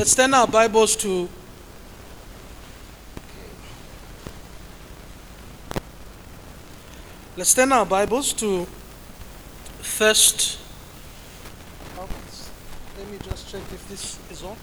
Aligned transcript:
Let's 0.00 0.14
turn 0.14 0.32
our 0.32 0.46
Bibles 0.46 0.96
to 0.96 1.28
Let's 7.36 7.52
turn 7.52 7.70
our 7.70 7.84
Bibles 7.84 8.32
to 8.32 8.66
First. 9.82 10.58
Let 11.98 13.10
me 13.10 13.18
just 13.22 13.52
check 13.52 13.60
if 13.74 13.88
this 13.90 14.18
is 14.30 14.42
on. 14.42 14.56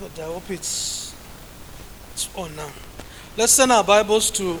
Good. 0.00 0.18
I 0.18 0.32
hope 0.32 0.50
it's 0.50 1.03
on 2.36 2.54
now. 2.56 2.70
Let's 3.36 3.56
turn 3.56 3.70
our 3.70 3.84
Bibles 3.84 4.30
to 4.32 4.58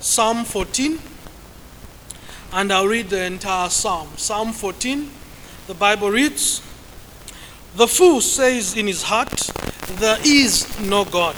Psalm 0.00 0.44
14 0.44 0.98
and 2.52 2.72
I'll 2.72 2.88
read 2.88 3.08
the 3.08 3.22
entire 3.24 3.68
psalm. 3.70 4.08
Psalm 4.16 4.52
14, 4.52 5.08
the 5.68 5.74
Bible 5.74 6.10
reads 6.10 6.60
The 7.76 7.86
fool 7.86 8.20
says 8.20 8.76
in 8.76 8.86
his 8.86 9.04
heart, 9.04 9.50
There 10.00 10.18
is 10.24 10.80
no 10.80 11.04
God. 11.04 11.36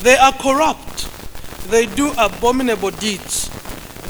They 0.00 0.16
are 0.16 0.32
corrupt, 0.32 1.08
they 1.70 1.86
do 1.86 2.12
abominable 2.18 2.90
deeds. 2.90 3.50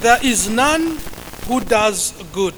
There 0.01 0.19
is 0.25 0.49
none 0.49 0.99
who 1.47 1.61
does 1.61 2.13
good. 2.33 2.55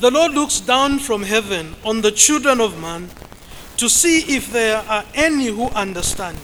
The 0.00 0.10
Lord 0.10 0.32
looks 0.32 0.58
down 0.60 0.98
from 0.98 1.22
heaven 1.22 1.76
on 1.84 2.00
the 2.00 2.10
children 2.10 2.60
of 2.60 2.80
man 2.80 3.08
to 3.76 3.88
see 3.88 4.20
if 4.36 4.52
there 4.52 4.78
are 4.88 5.04
any 5.14 5.46
who 5.46 5.68
understand, 5.70 6.38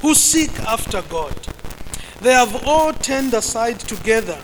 who 0.00 0.14
seek 0.14 0.58
after 0.60 1.02
God. 1.02 1.34
They 2.20 2.32
have 2.32 2.66
all 2.66 2.92
turned 2.92 3.34
aside 3.34 3.80
together. 3.80 4.38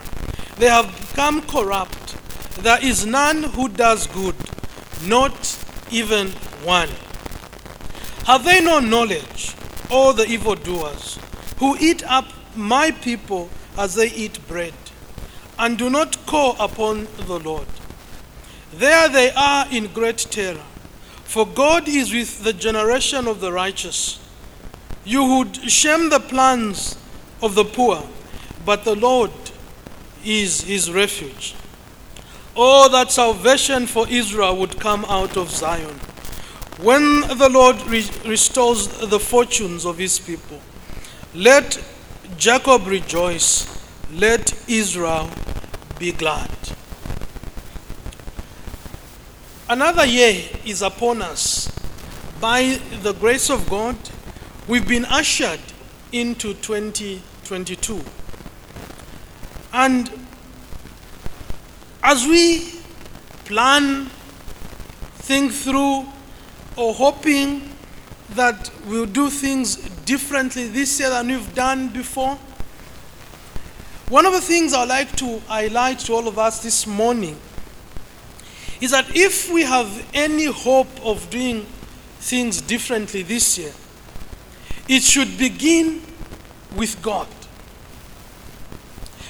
They 0.59 0.69
have 0.69 0.95
become 1.09 1.43
corrupt. 1.43 2.17
There 2.63 2.85
is 2.85 3.07
none 3.07 3.43
who 3.43 3.69
does 3.69 4.07
good, 4.09 4.37
not 5.07 5.59
even 5.91 6.29
one. 6.63 6.91
Have 8.27 8.45
they 8.45 8.61
no 8.61 8.81
knowledge, 8.81 9.55
all 9.91 10.13
the 10.13 10.27
evildoers, 10.27 11.19
who 11.59 11.77
eat 11.81 12.03
up 12.05 12.27
my 12.55 12.91
people 12.91 13.49
as 13.79 13.95
they 13.95 14.11
eat 14.11 14.47
bread, 14.47 14.75
and 15.59 15.79
do 15.79 15.89
not 15.89 16.27
call 16.27 16.55
upon 16.61 17.09
the 17.27 17.39
Lord? 17.39 17.67
There 18.73 19.09
they 19.09 19.33
are 19.33 19.67
in 19.71 19.87
great 19.89 20.19
terror. 20.19 20.63
For 21.31 21.47
God 21.47 21.87
is 21.87 22.13
with 22.13 22.43
the 22.43 22.53
generation 22.53 23.29
of 23.29 23.41
the 23.41 23.53
righteous. 23.53 24.19
You 25.05 25.25
would 25.25 25.71
shame 25.71 26.11
the 26.11 26.19
plans 26.19 26.99
of 27.41 27.55
the 27.55 27.65
poor, 27.65 28.03
but 28.65 28.83
the 28.83 28.97
Lord 28.97 29.31
is 30.25 30.63
his 30.63 30.91
refuge. 30.91 31.55
Oh, 32.57 32.89
that 32.89 33.13
salvation 33.13 33.87
for 33.87 34.09
Israel 34.09 34.57
would 34.57 34.81
come 34.81 35.05
out 35.05 35.37
of 35.37 35.51
Zion. 35.51 36.01
When 36.83 37.21
the 37.21 37.49
Lord 37.49 37.81
re- 37.87 38.11
restores 38.27 38.89
the 38.89 39.21
fortunes 39.21 39.85
of 39.85 39.99
his 39.99 40.19
people, 40.19 40.61
let 41.33 41.81
Jacob 42.39 42.89
rejoice, 42.89 43.69
let 44.13 44.53
Israel 44.69 45.31
be 45.97 46.11
glad. 46.11 46.51
Another 49.71 50.05
year 50.05 50.49
is 50.65 50.83
upon 50.83 51.23
us. 51.23 51.71
By 52.41 52.81
the 53.03 53.13
grace 53.13 53.51
of 53.51 53.71
God, 53.71 53.97
we've 54.67 54.89
been 54.89 55.05
ushered 55.05 55.61
into 56.11 56.55
2022. 56.55 58.05
And 59.73 60.11
as 62.03 62.27
we 62.27 62.73
plan, 63.45 64.07
think 65.19 65.53
through, 65.53 66.05
or 66.75 66.93
hoping 66.93 67.71
that 68.31 68.73
we'll 68.89 69.07
do 69.07 69.31
things 69.31 69.77
differently 70.05 70.67
this 70.67 70.99
year 70.99 71.11
than 71.11 71.29
we've 71.29 71.55
done 71.55 71.91
before, 71.91 72.37
one 74.09 74.27
of 74.27 74.33
the 74.33 74.41
things 74.41 74.75
I'd 74.75 74.89
like 74.89 75.15
to 75.19 75.39
highlight 75.47 76.01
to 76.01 76.15
all 76.15 76.27
of 76.27 76.41
us 76.41 76.61
this 76.61 76.89
morning 76.89 77.39
is 78.81 78.93
that 78.93 79.15
if 79.15 79.53
we 79.53 79.63
have 79.63 80.09
any 80.15 80.47
hope 80.47 80.89
of 81.05 81.29
doing 81.31 81.67
things 82.19 82.61
differently 82.61 83.23
this 83.23 83.59
year, 83.59 83.73
it 84.89 85.03
should 85.03 85.37
begin 85.39 86.01
with 86.77 87.01
God. 87.03 87.29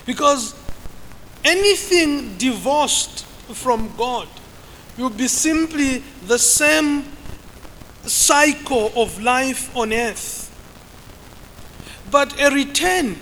Because 0.06 0.54
anything 1.44 2.36
divorced 2.38 3.24
from 3.54 3.92
God 3.96 4.28
will 4.96 5.10
be 5.10 5.28
simply 5.28 6.02
the 6.26 6.38
same 6.38 7.04
cycle 8.04 8.92
of 8.96 9.20
life 9.20 9.74
on 9.76 9.92
earth. 9.92 10.46
But 12.10 12.40
a 12.40 12.50
return 12.50 13.16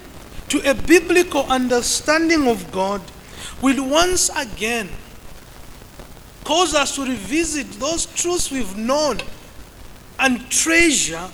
to 0.49 0.71
a 0.71 0.75
biblical 0.75 1.45
understanding 1.45 2.49
of 2.49 2.71
God 2.72 3.03
will 3.60 3.87
once 3.89 4.31
again 4.37 4.89
cause 6.48 6.75
us 6.75 6.94
to 6.94 7.03
revisit 7.03 7.70
those 7.72 8.06
truths 8.06 8.50
we've 8.50 8.75
known 8.75 9.19
and 10.19 10.50
treasure, 10.50 11.28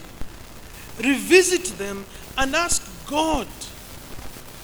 revisit 0.98 1.66
them, 1.78 2.04
and 2.36 2.52
ask 2.56 2.82
God 3.06 3.46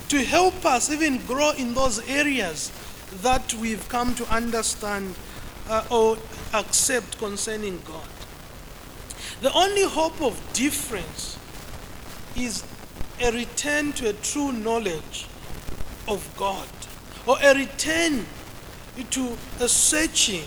to 0.09 0.19
help 0.25 0.67
us 0.67 0.91
even 0.91 1.25
grow 1.25 1.53
in 1.53 1.73
those 1.73 2.01
areas 2.09 2.73
that 3.23 3.55
we've 3.55 3.89
come 3.89 4.13
to 4.17 4.29
understand 4.29 5.15
uh, 5.69 5.85
or 5.89 6.19
accept 6.53 7.17
concerning 7.19 7.81
God. 7.87 8.09
The 9.43 9.53
only 9.53 9.85
hope 9.85 10.21
of 10.21 10.37
difference 10.53 11.39
is 12.35 12.65
a 13.23 13.31
return 13.31 13.93
to 13.93 14.09
a 14.09 14.15
true 14.15 14.51
knowledge 14.51 15.29
of 16.09 16.29
God 16.37 16.67
or 17.25 17.37
a 17.41 17.55
return 17.55 18.27
to 19.11 19.37
a 19.61 19.69
searching 19.69 20.45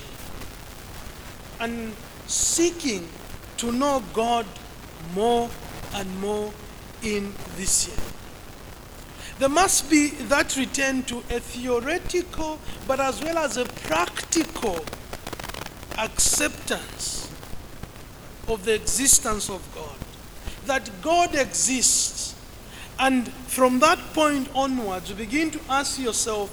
and 1.60 1.94
seeking 2.28 3.08
to 3.58 3.72
know 3.72 4.04
God 4.14 4.46
more 5.14 5.50
and 5.94 6.20
more 6.20 6.52
in 7.02 7.34
this 7.56 7.88
year. 7.88 7.98
There 9.40 9.50
must 9.50 9.90
be 9.90 10.10
that 10.10 10.56
return 10.56 11.04
to 11.04 11.18
a 11.30 11.40
theoretical 11.40 12.60
but 12.88 13.00
as 13.00 13.22
well 13.22 13.38
as 13.38 13.58
a 13.58 13.66
practical 13.66 14.86
acceptance 15.98 17.30
of 18.48 18.66
the 18.66 18.74
existence 18.74 19.50
of 19.50 19.68
God. 19.74 19.96
That 20.66 20.90
God 21.02 21.36
exists. 21.36 22.36
And 23.00 23.32
from 23.48 23.80
that 23.80 24.00
point 24.14 24.50
onwards, 24.54 25.10
you 25.10 25.16
begin 25.16 25.52
to 25.52 25.60
ask 25.70 26.00
yourself, 26.00 26.52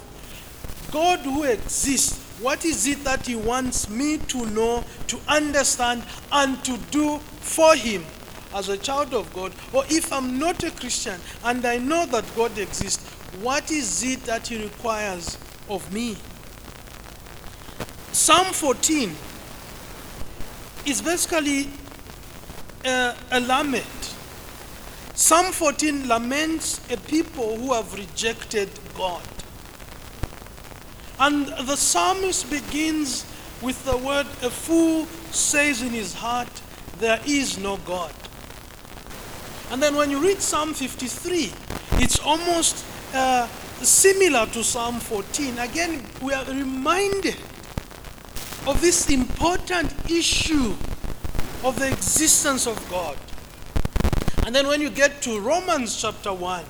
God 0.91 1.19
who 1.19 1.43
exists, 1.43 2.19
what 2.41 2.65
is 2.65 2.87
it 2.87 3.03
that 3.03 3.25
He 3.27 3.35
wants 3.35 3.89
me 3.89 4.17
to 4.17 4.45
know, 4.47 4.83
to 5.07 5.19
understand, 5.27 6.03
and 6.31 6.63
to 6.65 6.77
do 6.91 7.17
for 7.17 7.75
Him 7.75 8.03
as 8.53 8.69
a 8.69 8.77
child 8.77 9.13
of 9.13 9.31
God? 9.33 9.53
Or 9.73 9.83
if 9.89 10.11
I'm 10.11 10.37
not 10.37 10.63
a 10.63 10.71
Christian 10.71 11.19
and 11.43 11.65
I 11.65 11.77
know 11.77 12.05
that 12.07 12.25
God 12.35 12.57
exists, 12.57 13.07
what 13.41 13.71
is 13.71 14.03
it 14.03 14.23
that 14.25 14.47
He 14.47 14.61
requires 14.61 15.37
of 15.69 15.91
me? 15.93 16.17
Psalm 18.11 18.47
14 18.47 19.15
is 20.85 21.01
basically 21.01 21.69
a, 22.83 23.15
a 23.31 23.39
lament. 23.39 24.15
Psalm 25.13 25.51
14 25.51 26.07
laments 26.07 26.81
a 26.91 26.97
people 26.97 27.57
who 27.57 27.73
have 27.73 27.93
rejected 27.93 28.69
God. 28.95 29.21
And 31.21 31.45
the 31.45 31.75
psalmist 31.75 32.49
begins 32.49 33.25
with 33.61 33.85
the 33.85 33.95
word, 33.95 34.25
A 34.41 34.49
fool 34.49 35.05
says 35.29 35.83
in 35.83 35.89
his 35.89 36.15
heart, 36.15 36.49
There 36.97 37.19
is 37.27 37.59
no 37.59 37.77
God. 37.77 38.11
And 39.69 39.83
then 39.83 39.95
when 39.95 40.09
you 40.09 40.19
read 40.19 40.41
Psalm 40.41 40.73
53, 40.73 41.53
it's 42.01 42.17
almost 42.21 42.83
uh, 43.13 43.45
similar 43.83 44.47
to 44.47 44.63
Psalm 44.63 44.99
14. 44.99 45.59
Again, 45.59 46.03
we 46.23 46.33
are 46.33 46.43
reminded 46.45 47.37
of 48.65 48.81
this 48.81 49.07
important 49.11 49.93
issue 50.09 50.73
of 51.63 51.77
the 51.77 51.87
existence 51.87 52.65
of 52.65 52.83
God. 52.89 53.15
And 54.47 54.55
then 54.55 54.65
when 54.65 54.81
you 54.81 54.89
get 54.89 55.21
to 55.21 55.39
Romans 55.39 56.01
chapter 56.01 56.33
1, 56.33 56.65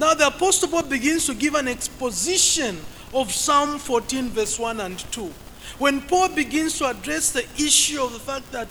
now 0.00 0.14
the 0.14 0.26
Apostle 0.26 0.68
Paul 0.68 0.82
begins 0.82 1.26
to 1.26 1.34
give 1.34 1.54
an 1.54 1.68
exposition 1.68 2.80
of 3.14 3.32
Psalm 3.32 3.78
14, 3.78 4.30
verse 4.30 4.58
1 4.58 4.80
and 4.80 4.98
2. 5.12 5.32
When 5.78 6.02
Paul 6.02 6.28
begins 6.30 6.78
to 6.78 6.88
address 6.90 7.30
the 7.30 7.44
issue 7.56 8.02
of 8.02 8.12
the 8.12 8.18
fact 8.18 8.50
that 8.52 8.68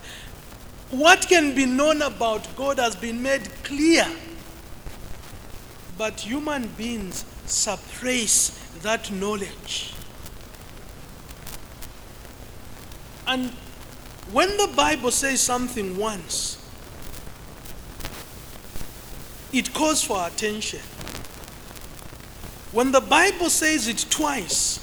what 0.94 1.28
can 1.28 1.56
be 1.56 1.66
known 1.66 2.04
about 2.04 2.56
God 2.56 2.78
has 2.78 2.96
been 2.96 3.22
made 3.22 3.50
clear. 3.64 4.06
But 5.98 6.20
human 6.20 6.68
beings 6.78 7.26
suppress 7.46 8.60
that 8.84 9.12
knowledge. 9.12 9.94
And 13.26 13.50
when 14.32 14.50
the 14.58 14.72
Bible 14.76 15.12
says 15.12 15.42
something 15.42 15.98
once, 15.98 16.60
it 19.52 19.74
calls 19.74 20.04
for 20.04 20.28
attention. 20.28 20.82
When 22.74 22.92
the 22.92 23.02
Bible 23.02 23.52
says 23.52 23.88
it 23.88 24.08
twice, 24.10 24.80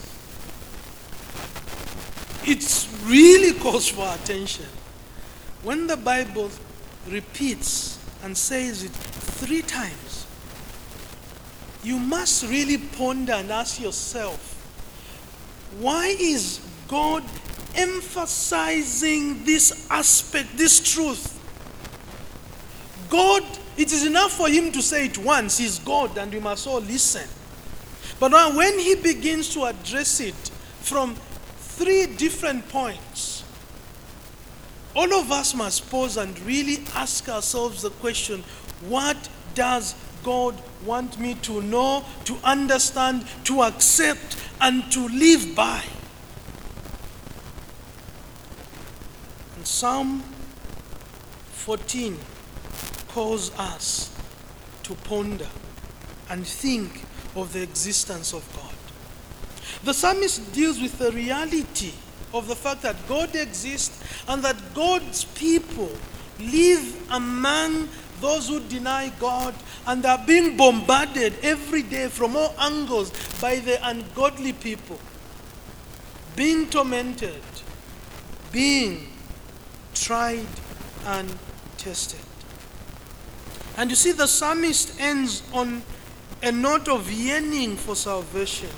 it 2.47 2.89
really 3.05 3.59
calls 3.59 3.89
for 3.89 4.09
attention. 4.15 4.67
When 5.65 5.89
the 5.89 5.97
Bible 5.97 6.51
repeats 7.09 7.99
and 8.23 8.39
says 8.39 8.85
it 8.85 8.93
three 8.93 9.63
times, 9.63 10.27
you 11.83 11.99
must 11.99 12.45
really 12.45 12.79
ponder 12.79 13.33
and 13.33 13.51
ask 13.51 13.81
yourself 13.81 14.57
why 15.81 16.15
is 16.19 16.61
God 16.87 17.25
emphasizing 17.75 19.45
this 19.45 19.89
aspect, 19.91 20.57
this 20.57 20.79
truth? 20.95 21.39
God, 23.09 23.43
it 23.77 23.93
is 23.93 24.07
enough 24.07 24.31
for 24.31 24.49
him 24.49 24.71
to 24.71 24.81
say 24.81 25.07
it 25.07 25.19
once, 25.19 25.59
he's 25.59 25.81
God, 25.81 26.17
and 26.19 26.33
we 26.33 26.39
must 26.39 26.69
all 26.69 26.81
listen. 26.81 27.29
But 28.21 28.33
now, 28.33 28.55
when 28.55 28.79
he 28.79 28.95
begins 28.97 29.49
to 29.55 29.65
address 29.65 30.21
it 30.21 30.35
from 30.81 31.17
three 31.57 32.05
different 32.05 32.69
points, 32.69 33.43
all 34.95 35.15
of 35.15 35.33
us 35.33 35.55
must 35.55 35.91
pause 35.91 36.19
and 36.19 36.39
really 36.41 36.85
ask 36.95 37.31
ourselves 37.31 37.81
the 37.81 37.91
question 37.91 38.45
what 38.83 39.17
does 39.55 39.95
God 40.23 40.61
want 40.85 41.19
me 41.19 41.35
to 41.43 41.63
know, 41.63 42.05
to 42.25 42.37
understand, 42.45 43.25
to 43.45 43.63
accept, 43.63 44.37
and 44.61 44.91
to 44.93 45.09
live 45.09 45.55
by? 45.55 45.83
And 49.57 49.67
Psalm 49.67 50.23
14 51.53 52.19
calls 53.09 53.51
us 53.59 54.15
to 54.83 54.95
ponder 54.95 55.49
and 56.29 56.47
think 56.47 57.05
of 57.37 57.53
the 57.53 57.63
existence 57.63 58.33
of 58.33 58.45
God. 58.57 58.75
The 59.85 59.95
psalmist 59.95 60.53
deals 60.53 60.81
with 60.81 60.99
the 60.99 61.13
reality 61.13 61.93
of 62.33 62.47
the 62.49 62.57
fact 62.57 62.83
that 62.83 62.97
God 63.09 63.35
exists 63.35 64.03
and 64.29 64.43
that 64.43 64.57
God's 64.75 65.25
people 65.25 65.91
live 66.39 67.11
among 67.11 67.89
those 68.21 68.49
who 68.49 68.61
deny 68.61 69.11
God 69.19 69.55
and 69.87 70.05
are 70.05 70.23
being 70.27 70.57
bombarded 70.57 71.35
every 71.43 71.83
day 71.83 72.09
from 72.09 72.37
all 72.37 72.55
angles 72.59 73.11
by 73.41 73.57
the 73.57 73.79
ungodly 73.89 74.53
people, 74.53 74.99
being 76.37 76.69
tormented, 76.69 77.43
being 78.53 79.09
tried 79.95 80.47
and 81.07 81.35
tested. 81.79 82.21
And 83.77 83.89
you 83.89 83.97
see, 83.97 84.13
the 84.13 84.27
psalmist 84.27 85.01
ends 85.01 85.43
on 85.53 85.83
a 86.43 86.51
not 86.51 86.89
of 86.89 87.11
yearning 87.11 87.77
for 87.77 87.95
salvation. 87.95 88.71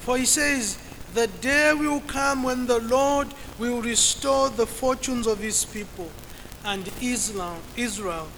For 0.00 0.16
he 0.16 0.24
says, 0.24 0.78
The 1.14 1.26
day 1.26 1.74
will 1.74 2.00
come 2.00 2.42
when 2.42 2.66
the 2.66 2.80
Lord 2.80 3.28
will 3.58 3.82
restore 3.82 4.48
the 4.48 4.66
fortunes 4.66 5.26
of 5.26 5.38
his 5.38 5.64
people, 5.64 6.10
and 6.64 6.90
Islam, 7.00 7.58
Israel 7.76 8.28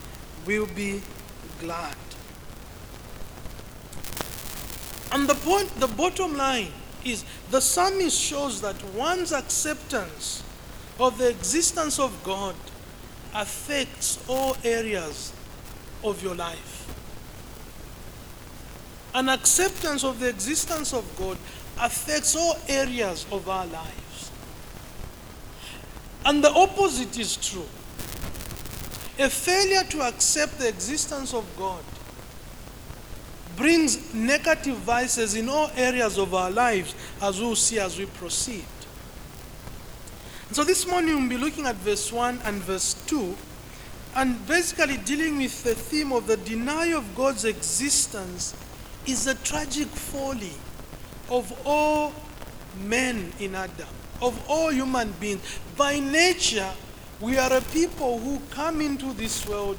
will 0.46 0.66
be 0.66 1.02
glad. 1.60 1.96
And 5.12 5.28
the 5.28 5.34
point, 5.34 5.68
the 5.80 5.88
bottom 5.88 6.36
line 6.36 6.68
is 7.04 7.24
the 7.50 7.60
psalmist 7.60 8.18
shows 8.18 8.60
that 8.60 8.82
one's 8.94 9.32
acceptance 9.32 10.42
of 10.98 11.18
the 11.18 11.28
existence 11.30 11.98
of 11.98 12.22
God 12.22 12.54
affects 13.34 14.18
all 14.28 14.56
areas 14.64 15.32
of 16.04 16.22
your 16.22 16.34
life. 16.34 16.79
An 19.14 19.28
acceptance 19.28 20.04
of 20.04 20.20
the 20.20 20.28
existence 20.28 20.92
of 20.92 21.04
God 21.16 21.36
affects 21.80 22.36
all 22.36 22.56
areas 22.68 23.26
of 23.32 23.48
our 23.48 23.66
lives. 23.66 24.30
And 26.24 26.44
the 26.44 26.50
opposite 26.50 27.18
is 27.18 27.36
true. 27.36 27.66
A 29.18 29.28
failure 29.28 29.84
to 29.90 30.02
accept 30.02 30.58
the 30.58 30.68
existence 30.68 31.34
of 31.34 31.44
God 31.58 31.82
brings 33.56 34.14
negative 34.14 34.76
vices 34.76 35.34
in 35.34 35.48
all 35.48 35.70
areas 35.76 36.16
of 36.16 36.32
our 36.34 36.50
lives, 36.50 36.94
as 37.20 37.40
we'll 37.40 37.56
see 37.56 37.78
as 37.78 37.98
we 37.98 38.06
proceed. 38.06 38.64
So 40.52 40.64
this 40.64 40.86
morning 40.86 41.16
we'll 41.16 41.28
be 41.28 41.36
looking 41.36 41.66
at 41.66 41.76
verse 41.76 42.10
1 42.12 42.40
and 42.44 42.62
verse 42.62 42.94
2, 43.06 43.36
and 44.16 44.46
basically 44.46 44.96
dealing 44.96 45.38
with 45.38 45.62
the 45.62 45.74
theme 45.74 46.12
of 46.12 46.26
the 46.26 46.36
denial 46.38 46.98
of 46.98 47.14
God's 47.14 47.44
existence 47.44 48.54
is 49.06 49.24
the 49.24 49.34
tragic 49.36 49.88
folly 49.88 50.52
of 51.28 51.52
all 51.64 52.12
men 52.84 53.32
in 53.38 53.54
Adam, 53.54 53.88
of 54.20 54.42
all 54.48 54.70
human 54.70 55.12
beings. 55.20 55.60
By 55.76 56.00
nature, 56.00 56.70
we 57.20 57.38
are 57.38 57.52
a 57.52 57.60
people 57.60 58.18
who 58.18 58.40
come 58.50 58.80
into 58.80 59.12
this 59.12 59.46
world 59.46 59.76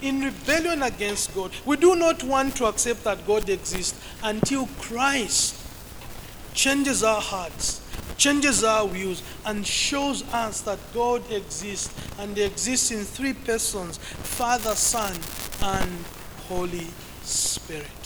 in 0.00 0.20
rebellion 0.20 0.82
against 0.82 1.34
God. 1.34 1.52
We 1.64 1.76
do 1.76 1.96
not 1.96 2.22
want 2.22 2.56
to 2.56 2.66
accept 2.66 3.04
that 3.04 3.26
God 3.26 3.48
exists 3.48 3.98
until 4.22 4.66
Christ 4.78 5.56
changes 6.54 7.02
our 7.02 7.20
hearts, 7.20 7.80
changes 8.16 8.62
our 8.64 8.86
views, 8.88 9.22
and 9.46 9.66
shows 9.66 10.22
us 10.34 10.60
that 10.62 10.78
God 10.92 11.22
exists 11.30 11.94
and 12.18 12.36
exists 12.36 12.90
in 12.90 13.04
three 13.04 13.32
persons 13.32 13.98
Father, 13.98 14.74
Son, 14.74 15.14
and 15.62 15.90
Holy 16.48 16.88
Spirit. 17.22 18.01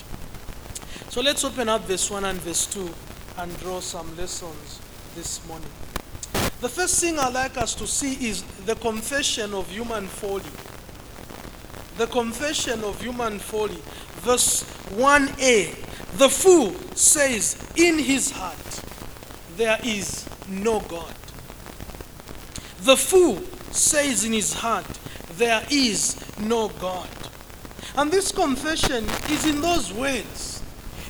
So 1.17 1.23
let's 1.23 1.45
open 1.45 1.71
up 1.71 1.81
verse 1.85 2.11
1 2.11 2.27
and 2.27 2.39
verse 2.41 2.67
2 2.67 2.91
and 3.39 3.59
draw 3.61 3.81
some 3.81 4.15
lessons 4.19 4.83
this 5.15 5.41
morning. 5.49 5.71
The 6.61 6.69
first 6.69 7.01
thing 7.01 7.19
I'd 7.19 7.33
like 7.33 7.57
us 7.57 7.75
to 7.77 7.87
see 7.87 8.29
is 8.29 8.43
the 8.67 8.75
confession 8.75 9.55
of 9.55 9.67
human 9.71 10.09
folly. 10.09 10.45
The 11.97 12.07
confession 12.07 12.85
of 12.85 13.01
human 13.01 13.39
folly. 13.39 13.79
Verse 14.27 14.65
1a 14.91 16.19
The 16.19 16.29
fool 16.29 16.73
says 16.95 17.67
in 17.77 17.99
his 17.99 18.33
heart, 18.33 18.83
There 19.57 19.79
is 19.83 20.29
no 20.51 20.81
God. 20.81 21.15
The 22.81 22.99
fool 22.99 23.43
says 23.71 24.27
in 24.27 24.35
his 24.35 24.53
heart, 24.53 24.99
There 25.39 25.63
is 25.71 26.23
no 26.39 26.69
God. 26.69 27.09
And 27.97 28.11
this 28.11 28.31
confession 28.31 29.07
is 29.31 29.47
in 29.47 29.63
those 29.63 29.95
words 29.95 30.56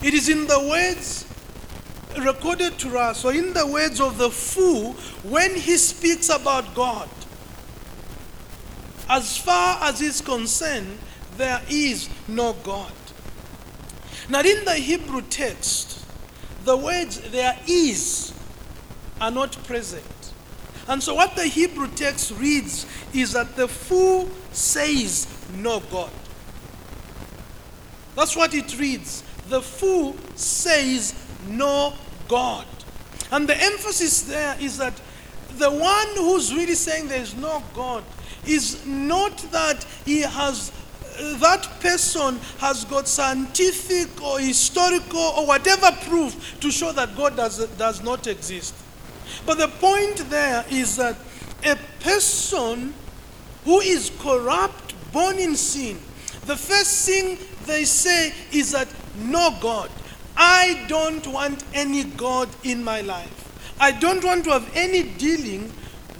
it 0.02 0.14
is 0.14 0.28
in 0.28 0.46
the 0.46 0.60
words 0.60 1.26
recorded 2.18 2.78
to 2.78 2.98
us, 2.98 3.24
or 3.24 3.32
in 3.32 3.52
the 3.52 3.66
words 3.66 4.00
of 4.00 4.18
the 4.18 4.30
fool, 4.30 4.92
when 5.22 5.54
he 5.54 5.76
speaks 5.76 6.28
about 6.28 6.74
God. 6.74 7.08
As 9.08 9.36
far 9.36 9.78
as 9.82 10.00
is 10.00 10.20
concerned, 10.20 10.98
there 11.36 11.60
is 11.68 12.08
no 12.26 12.54
God. 12.64 12.92
Now, 14.28 14.40
in 14.40 14.64
the 14.64 14.74
Hebrew 14.74 15.22
text, 15.22 16.04
the 16.64 16.76
words 16.76 17.20
there 17.30 17.56
is 17.68 18.32
are 19.20 19.30
not 19.30 19.52
present. 19.64 20.04
And 20.88 21.02
so, 21.02 21.14
what 21.14 21.36
the 21.36 21.46
Hebrew 21.46 21.88
text 21.88 22.32
reads 22.32 22.86
is 23.12 23.32
that 23.32 23.56
the 23.56 23.68
fool 23.68 24.28
says 24.52 25.26
no 25.54 25.80
God. 25.80 26.10
That's 28.16 28.34
what 28.34 28.54
it 28.54 28.78
reads 28.78 29.22
the 29.48 29.60
fool 29.60 30.16
says 30.34 31.14
no 31.48 31.94
God. 32.28 32.66
And 33.30 33.48
the 33.48 33.60
emphasis 33.60 34.22
there 34.22 34.56
is 34.60 34.78
that 34.78 34.94
the 35.58 35.70
one 35.70 36.08
who's 36.16 36.54
really 36.54 36.74
saying 36.74 37.08
there 37.08 37.20
is 37.20 37.34
no 37.34 37.62
God 37.74 38.04
is 38.46 38.84
not 38.86 39.38
that 39.50 39.84
he 40.04 40.20
has 40.20 40.72
that 41.16 41.66
person 41.80 42.38
has 42.58 42.84
got 42.84 43.08
scientific 43.08 44.22
or 44.22 44.38
historical 44.38 45.18
or 45.18 45.46
whatever 45.46 45.90
proof 46.06 46.60
to 46.60 46.70
show 46.70 46.92
that 46.92 47.16
God 47.16 47.36
does, 47.36 47.66
does 47.76 48.02
not 48.02 48.26
exist. 48.26 48.74
But 49.46 49.56
the 49.56 49.68
point 49.68 50.16
there 50.28 50.64
is 50.70 50.96
that 50.96 51.16
a 51.64 51.76
person 52.00 52.92
who 53.64 53.80
is 53.80 54.12
corrupt, 54.20 54.94
born 55.12 55.38
in 55.38 55.56
sin, 55.56 55.98
the 56.44 56.56
first 56.56 57.06
thing 57.06 57.38
they 57.64 57.84
say 57.84 58.32
is 58.52 58.72
that 58.72 58.88
no 59.16 59.56
God. 59.60 59.90
I 60.36 60.84
don't 60.88 61.26
want 61.26 61.64
any 61.72 62.04
God 62.04 62.48
in 62.62 62.84
my 62.84 63.00
life. 63.00 63.74
I 63.80 63.92
don't 63.92 64.24
want 64.24 64.44
to 64.44 64.50
have 64.50 64.70
any 64.74 65.02
dealing 65.02 65.72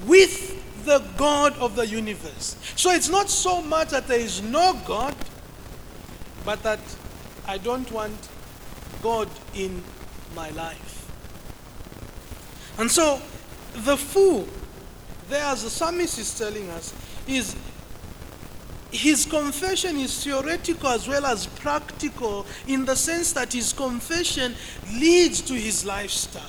with 0.06 0.84
the 0.84 1.02
God 1.16 1.56
of 1.58 1.76
the 1.76 1.86
universe. 1.86 2.56
So 2.76 2.90
it's 2.90 3.08
not 3.08 3.28
so 3.28 3.60
much 3.60 3.90
that 3.90 4.06
there 4.06 4.20
is 4.20 4.42
no 4.42 4.78
God, 4.86 5.14
but 6.44 6.62
that 6.62 6.80
I 7.46 7.58
don't 7.58 7.90
want 7.90 8.28
God 9.02 9.28
in 9.54 9.82
my 10.34 10.50
life. 10.50 11.10
And 12.78 12.90
so 12.90 13.20
the 13.74 13.96
fool, 13.96 14.46
there 15.28 15.44
as 15.44 15.64
the 15.64 15.70
psalmist 15.70 16.18
is 16.18 16.38
telling 16.38 16.70
us, 16.70 16.94
is 17.26 17.56
his 18.96 19.26
confession 19.26 19.96
is 19.98 20.24
theoretical 20.24 20.88
as 20.88 21.06
well 21.06 21.26
as 21.26 21.46
practical 21.46 22.46
in 22.66 22.84
the 22.84 22.96
sense 22.96 23.32
that 23.32 23.52
his 23.52 23.72
confession 23.72 24.54
leads 24.98 25.40
to 25.42 25.54
his 25.54 25.84
lifestyle. 25.84 26.42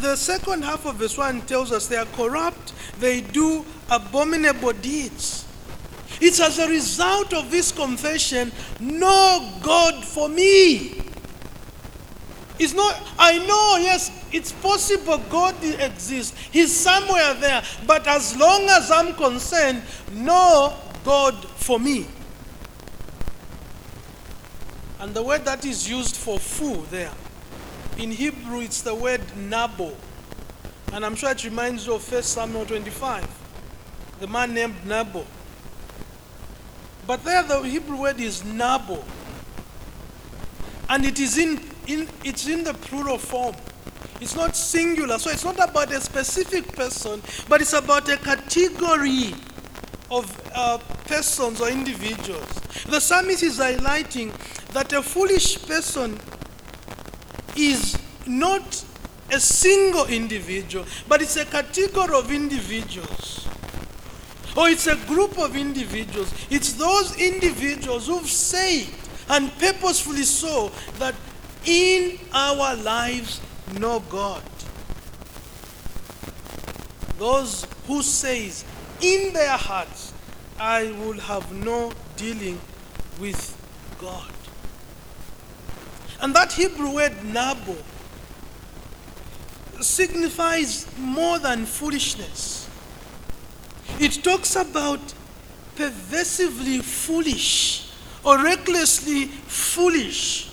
The 0.00 0.16
second 0.16 0.62
half 0.62 0.86
of 0.86 0.96
verse 0.96 1.16
1 1.16 1.42
tells 1.42 1.72
us 1.72 1.86
they 1.88 1.96
are 1.96 2.06
corrupt, 2.06 2.72
they 3.00 3.20
do 3.20 3.64
abominable 3.90 4.72
deeds. 4.72 5.44
It's 6.20 6.40
as 6.40 6.58
a 6.58 6.68
result 6.68 7.34
of 7.34 7.50
this 7.50 7.72
confession, 7.72 8.52
no 8.80 9.52
God 9.62 10.04
for 10.04 10.28
me. 10.28 11.02
It's 12.58 12.72
not, 12.72 12.96
I 13.18 13.38
know, 13.38 13.76
yes, 13.82 14.10
it's 14.36 14.52
possible 14.52 15.18
God 15.30 15.54
exists. 15.64 16.36
He's 16.52 16.74
somewhere 16.74 17.34
there. 17.34 17.62
But 17.86 18.06
as 18.06 18.36
long 18.36 18.68
as 18.68 18.90
I'm 18.90 19.14
concerned, 19.14 19.82
no 20.12 20.76
God 21.04 21.34
for 21.44 21.80
me. 21.80 22.06
And 25.00 25.14
the 25.14 25.22
word 25.22 25.44
that 25.46 25.64
is 25.64 25.88
used 25.88 26.16
for 26.16 26.38
fool 26.38 26.82
there, 26.90 27.12
in 27.98 28.10
Hebrew, 28.10 28.60
it's 28.60 28.82
the 28.82 28.94
word 28.94 29.22
nabal. 29.36 29.96
And 30.92 31.04
I'm 31.04 31.14
sure 31.14 31.30
it 31.30 31.42
reminds 31.44 31.86
you 31.86 31.94
of 31.94 32.12
1 32.12 32.22
Samuel 32.22 32.66
25, 32.66 33.26
the 34.20 34.26
man 34.26 34.54
named 34.54 34.74
Nabal. 34.86 35.26
But 37.06 37.24
there, 37.24 37.42
the 37.42 37.60
Hebrew 37.62 37.96
word 37.96 38.20
is 38.20 38.44
nabal. 38.44 39.04
And 40.88 41.04
it 41.04 41.18
is 41.18 41.38
in, 41.38 41.60
in, 41.86 42.08
it's 42.24 42.46
in 42.46 42.64
the 42.64 42.74
plural 42.74 43.18
form. 43.18 43.56
It's 44.20 44.34
not 44.34 44.56
singular. 44.56 45.18
So 45.18 45.30
it's 45.30 45.44
not 45.44 45.58
about 45.68 45.92
a 45.92 46.00
specific 46.00 46.72
person, 46.74 47.22
but 47.48 47.60
it's 47.60 47.72
about 47.72 48.08
a 48.08 48.16
category 48.16 49.34
of 50.10 50.50
uh, 50.54 50.78
persons 51.06 51.60
or 51.60 51.68
individuals. 51.68 52.48
The 52.86 53.00
psalmist 53.00 53.42
is 53.42 53.58
highlighting 53.58 54.32
that 54.72 54.92
a 54.92 55.02
foolish 55.02 55.66
person 55.66 56.18
is 57.56 57.98
not 58.26 58.84
a 59.32 59.40
single 59.40 60.06
individual, 60.06 60.86
but 61.08 61.20
it's 61.20 61.36
a 61.36 61.44
category 61.44 62.14
of 62.16 62.30
individuals. 62.30 63.48
Or 64.56 64.68
it's 64.68 64.86
a 64.86 64.96
group 65.06 65.38
of 65.38 65.56
individuals. 65.56 66.32
It's 66.48 66.72
those 66.74 67.16
individuals 67.20 68.06
who've 68.06 68.26
said, 68.26 68.86
and 69.28 69.50
purposefully 69.58 70.22
so, 70.22 70.70
that 70.98 71.14
in 71.66 72.18
our 72.32 72.76
lives 72.76 73.40
no 73.78 74.00
God. 74.00 74.42
Those 77.18 77.66
who 77.86 78.02
says 78.02 78.64
in 79.00 79.32
their 79.32 79.56
hearts, 79.56 80.12
I 80.58 80.90
will 80.92 81.20
have 81.20 81.52
no 81.52 81.92
dealing 82.16 82.60
with 83.20 83.56
God. 84.00 84.30
And 86.20 86.34
that 86.34 86.52
Hebrew 86.52 86.94
word 86.94 87.24
nabal 87.24 87.76
signifies 89.80 90.86
more 90.98 91.38
than 91.38 91.66
foolishness. 91.66 92.68
It 94.00 94.24
talks 94.24 94.56
about 94.56 95.00
pervasively 95.76 96.78
foolish 96.80 97.90
or 98.24 98.42
recklessly 98.42 99.26
foolish 99.26 100.50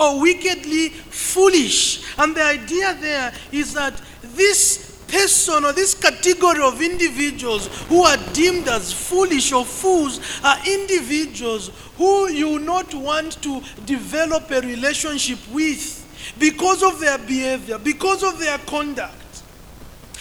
or 0.00 0.20
wickedly 0.20 0.88
foolish. 0.88 2.02
And 2.18 2.34
the 2.34 2.42
idea 2.42 2.96
there 3.00 3.32
is 3.52 3.74
that 3.74 4.00
this 4.22 4.90
person 5.08 5.64
or 5.64 5.72
this 5.72 5.94
category 5.94 6.62
of 6.62 6.80
individuals 6.80 7.66
who 7.88 8.02
are 8.02 8.16
deemed 8.32 8.68
as 8.68 8.92
foolish 8.92 9.52
or 9.52 9.64
fools 9.64 10.20
are 10.42 10.56
individuals 10.66 11.70
who 11.96 12.28
you 12.30 12.58
not 12.60 12.94
want 12.94 13.42
to 13.42 13.60
develop 13.84 14.50
a 14.50 14.60
relationship 14.60 15.38
with 15.52 15.98
because 16.38 16.82
of 16.82 17.00
their 17.00 17.18
behavior, 17.18 17.78
because 17.78 18.22
of 18.22 18.38
their 18.38 18.58
conduct. 18.58 19.42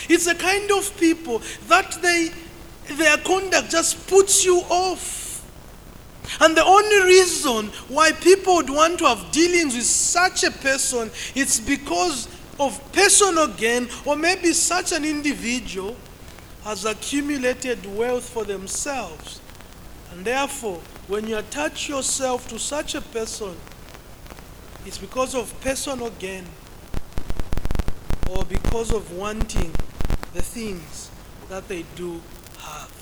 It's 0.10 0.28
a 0.28 0.36
kind 0.36 0.70
of 0.72 0.98
people 1.00 1.42
that 1.68 1.98
they 2.02 2.32
their 2.96 3.18
conduct 3.18 3.70
just 3.70 4.08
puts 4.08 4.44
you 4.44 4.58
off. 4.70 5.19
And 6.42 6.56
the 6.56 6.64
only 6.64 7.04
reason 7.04 7.68
why 7.90 8.14
people 8.14 8.56
would 8.56 8.70
want 8.70 9.00
to 9.00 9.06
have 9.06 9.32
dealings 9.32 9.76
with 9.76 9.86
such 9.86 10.44
a 10.44 10.52
person 10.52 11.12
is 11.36 11.60
because 11.60 12.28
of 12.60 12.80
personal 12.92 13.48
gain, 13.48 13.90
or 14.06 14.16
maybe 14.16 14.54
such 14.54 14.92
an 14.92 15.06
individual 15.06 15.96
has 16.64 16.86
accumulated 16.86 17.86
wealth 17.98 18.28
for 18.28 18.44
themselves. 18.44 19.42
And 20.12 20.26
therefore, 20.26 20.82
when 21.08 21.28
you 21.28 21.38
attach 21.38 21.88
yourself 21.88 22.48
to 22.50 22.60
such 22.60 22.96
a 22.96 23.02
person, 23.02 23.56
it's 24.86 24.98
because 24.98 25.36
of 25.36 25.54
personal 25.62 26.10
gain 26.12 26.46
or 28.30 28.46
because 28.46 28.92
of 28.92 29.12
wanting 29.14 29.72
the 30.34 30.42
things 30.42 31.10
that 31.50 31.68
they 31.68 31.84
do 31.96 32.22
have. 32.60 32.99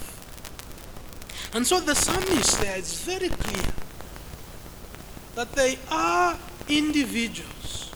And 1.53 1.65
so 1.65 1.79
the 1.79 1.95
psalmist 1.95 2.59
there 2.59 2.77
is 2.77 3.01
very 3.01 3.29
clear 3.29 3.73
that 5.35 5.51
they 5.53 5.77
are 5.89 6.37
individuals, 6.67 7.91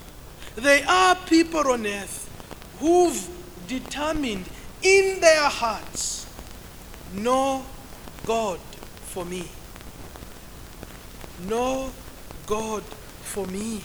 they 0.55 0.83
are 0.83 1.15
people 1.27 1.67
on 1.71 1.85
earth 1.85 2.29
who've 2.79 3.29
determined 3.67 4.45
in 4.81 5.19
their 5.19 5.49
hearts 5.49 6.25
no 7.13 7.65
God 8.25 8.59
for 8.59 9.25
me. 9.25 9.47
No 11.47 11.91
God 12.45 12.83
for 12.83 13.45
me. 13.47 13.81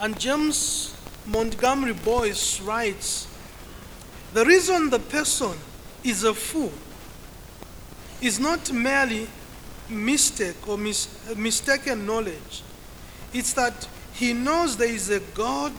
And 0.00 0.18
James 0.18 0.96
Montgomery 1.26 1.92
Boice 1.92 2.60
writes 2.60 3.28
the 4.34 4.44
reason 4.44 4.90
the 4.90 4.98
person 4.98 5.52
is 6.04 6.24
a 6.24 6.34
fool 6.34 6.72
is 8.20 8.38
not 8.38 8.72
merely 8.72 9.28
mistake 9.88 10.68
or 10.68 10.78
mis- 10.78 11.08
mistaken 11.36 12.06
knowledge, 12.06 12.62
it's 13.32 13.52
that 13.54 13.88
he 14.14 14.32
knows 14.32 14.76
there 14.76 14.88
is 14.88 15.10
a 15.10 15.20
God 15.34 15.72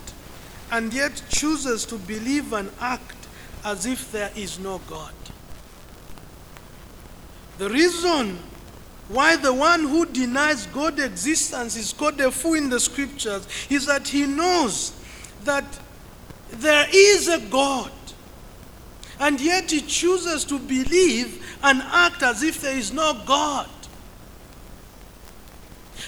and 0.72 0.94
yet 0.94 1.22
chooses 1.30 1.86
to 1.86 1.96
believe 1.98 2.54
and 2.54 2.70
act 2.80 3.28
as 3.64 3.86
if 3.86 4.12
there 4.12 4.32
is 4.36 4.60
no 4.60 4.80
God. 4.90 5.14
The 7.58 7.70
reason 7.70 8.40
why 9.08 9.36
the 9.36 9.54
one 9.54 9.82
who 9.82 10.06
denies 10.06 10.66
God's 10.68 11.04
existence 11.04 11.76
is 11.76 11.94
called 11.94 12.20
a 12.20 12.32
fool 12.32 12.56
in 12.56 12.70
the 12.70 12.80
scriptures 12.80 13.48
is 13.70 13.86
that 13.86 14.08
he 14.08 14.26
knows 14.26 14.94
that 15.44 15.66
there 16.52 16.88
is 16.92 17.28
a 17.28 17.40
God 17.40 17.92
and 19.24 19.40
yet 19.40 19.72
he 19.72 19.80
chooses 19.80 20.44
to 20.44 20.60
believe 20.60 21.58
and 21.64 21.82
act 21.82 22.22
as 22.22 22.44
if 22.44 22.60
there 22.60 22.76
is 22.76 22.92
no 22.92 23.14
God. 23.26 23.70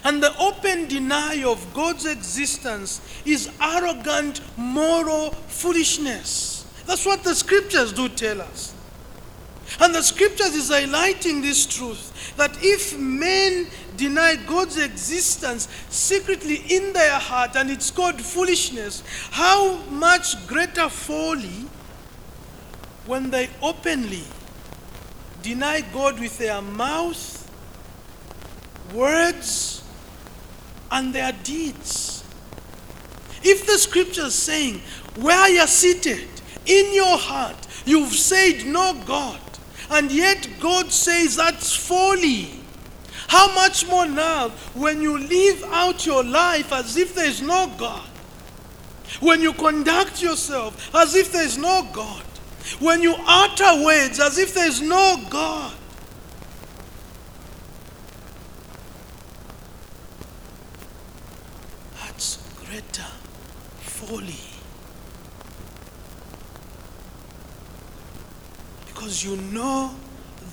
And 0.03 0.21
the 0.21 0.37
open 0.37 0.89
denial 0.89 1.53
of 1.53 1.73
God's 1.73 2.05
existence 2.05 2.99
is 3.25 3.49
arrogant 3.61 4.41
moral 4.57 5.31
foolishness. 5.31 6.65
That's 6.87 7.05
what 7.05 7.23
the 7.23 7.33
scriptures 7.33 7.93
do 7.93 8.09
tell 8.09 8.41
us. 8.41 8.75
And 9.79 9.95
the 9.95 10.03
scriptures 10.03 10.53
is 10.53 10.69
highlighting 10.69 11.41
this 11.41 11.65
truth 11.65 12.35
that 12.35 12.51
if 12.59 12.99
men 12.99 13.67
deny 13.95 14.35
God's 14.35 14.77
existence 14.77 15.69
secretly 15.87 16.65
in 16.67 16.91
their 16.91 17.17
heart 17.17 17.55
and 17.55 17.71
it's 17.71 17.91
called 17.91 18.19
foolishness, 18.21 19.03
how 19.31 19.77
much 19.85 20.45
greater 20.47 20.89
folly 20.89 21.64
when 23.05 23.29
they 23.29 23.49
openly 23.61 24.23
deny 25.41 25.81
God 25.93 26.19
with 26.19 26.37
their 26.37 26.61
mouth, 26.61 27.49
words, 28.93 29.83
and 30.91 31.13
their 31.13 31.31
deeds. 31.43 32.23
If 33.43 33.67
the 33.67 33.77
scripture 33.77 34.25
is 34.25 34.35
saying, 34.35 34.81
where 35.17 35.49
you're 35.49 35.67
seated, 35.67 36.27
in 36.65 36.93
your 36.93 37.17
heart, 37.17 37.55
you've 37.85 38.13
said 38.13 38.65
no 38.65 38.99
God, 39.05 39.39
and 39.91 40.11
yet 40.11 40.47
God 40.59 40.91
says 40.91 41.35
that's 41.35 41.75
folly. 41.75 42.49
How 43.27 43.53
much 43.53 43.87
more 43.87 44.05
now 44.05 44.49
when 44.73 45.01
you 45.01 45.17
live 45.17 45.63
out 45.65 46.05
your 46.05 46.23
life 46.23 46.71
as 46.71 46.97
if 46.97 47.15
there 47.15 47.27
is 47.27 47.41
no 47.41 47.71
God? 47.77 48.07
When 49.19 49.41
you 49.41 49.53
conduct 49.53 50.21
yourself 50.21 50.93
as 50.95 51.15
if 51.15 51.31
there 51.31 51.43
is 51.43 51.57
no 51.57 51.87
God? 51.93 52.23
When 52.79 53.01
you 53.01 53.15
utter 53.27 53.83
words 53.83 54.19
as 54.19 54.37
if 54.37 54.53
there 54.53 54.67
is 54.67 54.81
no 54.81 55.23
God? 55.29 55.73
That's 62.01 62.37
greater 62.65 63.05
folly. 63.79 64.35
Because 68.87 69.23
you 69.23 69.37
know 69.37 69.95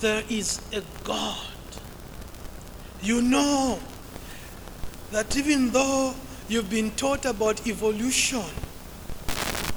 there 0.01 0.23
is 0.29 0.61
a 0.73 0.83
God. 1.05 1.47
You 3.03 3.23
know 3.23 3.81
that 5.11 5.37
even 5.37 5.71
though 5.71 6.15
you've 6.49 6.71
been 6.71 6.91
taught 6.93 7.25
about 7.25 7.67
evolution, 7.67 8.45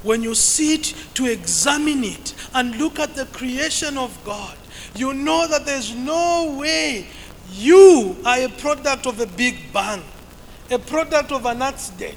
when 0.06 0.22
you 0.22 0.36
sit 0.36 0.94
to 1.16 1.26
examine 1.26 2.04
it 2.04 2.36
and 2.54 2.78
look 2.78 3.00
at 3.00 3.16
the 3.16 3.26
creation 3.26 3.98
of 3.98 4.18
God, 4.24 4.56
you 4.96 5.14
know 5.14 5.48
that 5.48 5.66
there's 5.66 5.96
no 5.96 6.56
way 6.60 7.08
you 7.52 8.16
are 8.24 8.40
a 8.40 8.50
product 8.50 9.08
of 9.08 9.20
a 9.20 9.26
big 9.26 9.74
bang, 9.74 10.04
a 10.70 10.78
product 10.78 11.32
of 11.32 11.46
an 11.46 11.64
accident. 11.64 12.16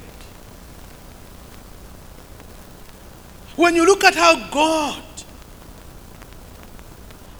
When 3.56 3.74
you 3.74 3.86
look 3.86 4.04
at 4.04 4.14
how 4.14 4.48
God 4.50 5.02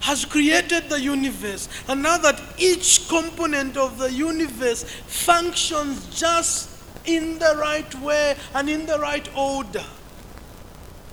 has 0.00 0.24
created 0.24 0.88
the 0.88 0.98
universe, 0.98 1.68
and 1.88 2.02
now 2.02 2.16
that 2.16 2.40
each 2.56 3.06
component 3.08 3.76
of 3.76 3.98
the 3.98 4.10
universe 4.10 4.84
functions 4.84 6.18
just 6.18 6.70
in 7.04 7.38
the 7.38 7.54
right 7.58 7.94
way 7.96 8.34
and 8.54 8.70
in 8.70 8.86
the 8.86 8.98
right 8.98 9.28
order, 9.36 9.84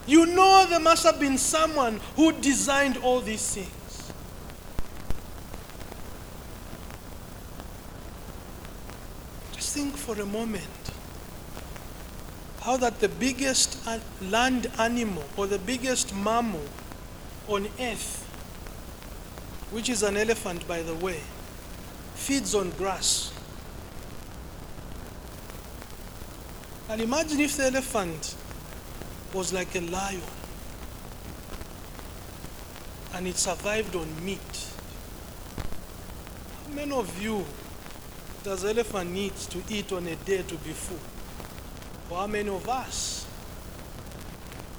you 0.07 0.25
know 0.25 0.65
there 0.69 0.79
must 0.79 1.03
have 1.03 1.19
been 1.19 1.37
someone 1.37 1.99
who 2.15 2.31
designed 2.31 2.97
all 2.97 3.21
these 3.21 3.55
things. 3.55 4.11
Just 9.53 9.73
think 9.73 9.95
for 9.95 10.19
a 10.21 10.25
moment 10.25 10.63
how 12.61 12.77
that 12.77 12.99
the 12.99 13.09
biggest 13.09 13.79
land 14.21 14.71
animal 14.79 15.23
or 15.37 15.45
the 15.45 15.59
biggest 15.59 16.15
mammal 16.15 16.65
on 17.47 17.67
earth, 17.79 18.23
which 19.71 19.87
is 19.87 20.01
an 20.01 20.17
elephant 20.17 20.67
by 20.67 20.81
the 20.81 20.95
way, 20.95 21.19
feeds 22.15 22.55
on 22.55 22.71
grass. 22.71 23.31
And 26.89 27.01
imagine 27.01 27.39
if 27.39 27.57
the 27.57 27.65
elephant 27.65 28.35
was 29.35 29.51
like 29.51 29.75
a 29.75 29.81
lion 29.81 30.21
and 33.13 33.27
it 33.27 33.35
survived 33.35 33.93
on 33.93 34.07
meat. 34.25 34.67
How 36.63 36.73
many 36.73 36.93
of 36.93 37.21
you 37.21 37.45
does 38.43 38.63
an 38.63 38.69
elephant 38.69 39.11
need 39.11 39.35
to 39.35 39.61
eat 39.69 39.91
on 39.91 40.07
a 40.07 40.15
day 40.15 40.41
to 40.41 40.55
be 40.55 40.71
full? 40.71 40.99
Or 42.09 42.21
how 42.21 42.27
many 42.27 42.47
of 42.47 42.67
us? 42.69 43.27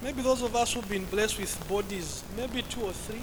Maybe 0.02 0.22
those 0.22 0.40
of 0.40 0.56
us 0.56 0.72
who've 0.72 0.88
been 0.88 1.04
blessed 1.04 1.38
with 1.38 1.68
bodies, 1.68 2.25
maybe 2.34 2.62
two 2.62 2.80
or 2.80 2.92
three. 2.92 3.22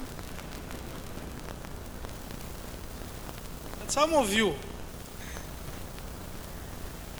And 3.80 3.90
some 3.90 4.14
of 4.14 4.32
you, 4.32 4.54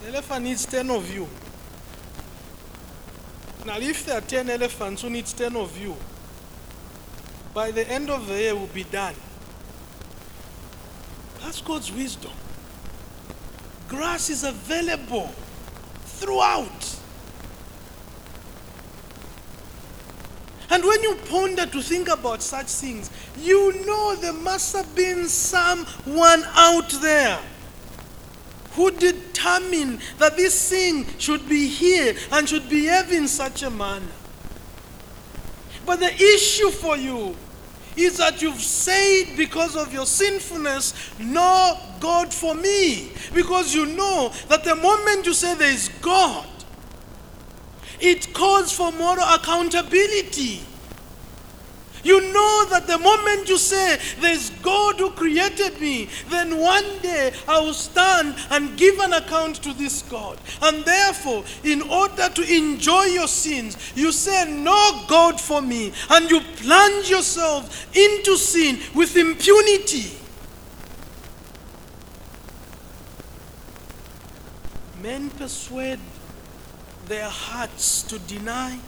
the 0.03 0.09
elephant 0.09 0.45
needs 0.45 0.67
10 0.67 0.89
of 0.91 1.13
you. 1.13 1.29
Now, 3.67 3.79
if 3.79 4.05
there 4.05 4.19
are 4.19 4.21
10 4.21 4.51
elephants 4.51 5.03
who 5.03 5.11
needs 5.11 5.33
10 5.33 5.57
of 5.57 5.77
you, 5.79 5.97
by 7.55 7.71
the 7.71 7.89
end 7.89 8.11
of 8.11 8.27
the 8.27 8.35
year, 8.35 8.55
we'll 8.55 8.67
be 8.67 8.85
done. 8.85 9.15
That's 11.41 11.61
God's 11.61 11.91
wisdom. 11.93 12.33
Grass 13.89 14.29
is 14.29 14.45
available 14.45 15.29
throughout. 16.05 17.01
And 20.71 20.83
when 20.85 21.03
you 21.03 21.15
ponder 21.29 21.67
to 21.67 21.81
think 21.81 22.09
about 22.09 22.43
such 22.43 22.67
things, 22.67 23.11
you 23.39 23.85
know 23.87 24.17
there 24.17 24.33
must 24.33 24.75
have 24.75 24.95
been 24.97 25.27
someone 25.29 26.43
out 26.55 26.91
there 27.01 27.39
who 28.73 28.91
that 30.19 30.37
this 30.37 30.71
thing 30.71 31.07
should 31.19 31.49
be 31.49 31.67
here 31.67 32.15
and 32.33 32.49
should 32.49 32.69
behave 32.69 33.13
in 33.13 33.29
such 33.29 33.63
a 33.63 33.71
manner. 33.71 34.07
But 35.87 36.01
the 36.01 36.15
issue 36.15 36.71
for 36.71 36.97
you 36.97 37.37
is 37.97 38.17
that 38.19 38.43
you've 38.43 38.61
said 38.61 39.37
because 39.37 39.77
of 39.77 39.93
your 39.93 40.07
sinfulness, 40.07 40.95
no 41.19 41.79
God 42.01 42.33
for 42.33 42.55
me. 42.55 43.13
Because 43.35 43.75
you 43.75 43.87
know 43.87 44.33
that 44.49 44.65
the 44.65 44.75
moment 44.75 45.27
you 45.27 45.35
say 45.35 45.55
there 45.55 45.71
is 45.73 45.91
God, 46.01 46.47
it 48.01 48.33
calls 48.35 48.73
for 48.73 48.91
moral 48.93 49.25
accountability. 49.35 50.61
You 52.05 52.21
know 52.33 52.67
that 52.69 52.87
the 52.87 52.99
moment 52.99 53.49
you 53.49 53.57
say, 53.57 53.99
There's 54.21 54.51
God 54.51 54.97
who 55.01 55.11
created 55.11 55.81
me, 55.81 56.09
then 56.29 56.59
one 56.59 56.99
day 56.99 57.33
I 57.49 57.59
will 57.61 57.73
stand 57.73 58.37
and 58.51 58.77
give 58.77 58.99
an 58.99 59.15
account 59.15 59.57
to 59.63 59.73
this 59.73 60.03
God. 60.03 60.39
And 60.61 60.85
therefore, 60.85 61.45
in 61.65 61.81
order 61.83 62.29
to 62.29 62.43
enjoy 62.43 63.05
your 63.05 63.27
sins, 63.27 63.93
you 63.97 64.13
say, 64.13 64.45
No 64.53 65.05
God 65.09 65.41
for 65.41 65.63
me, 65.63 65.93
and 66.11 66.31
you 66.31 66.41
plunge 66.57 67.09
yourself 67.09 67.97
into 67.97 68.37
sin 68.37 68.79
with 68.95 69.17
impunity. 69.17 70.19
Men 75.03 75.31
persuade 75.31 76.01
their 77.07 77.29
hearts 77.29 78.03
to 78.05 78.19
deny 78.19 78.79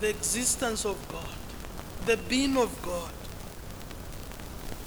the 0.00 0.08
existence 0.08 0.86
of 0.86 0.96
God 1.08 1.39
the 2.10 2.16
being 2.28 2.56
of 2.56 2.76
God 2.82 3.12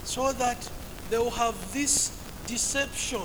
so 0.04 0.34
that 0.34 0.70
they 1.10 1.18
will 1.18 1.32
have 1.32 1.56
this 1.74 2.12
deception 2.48 3.22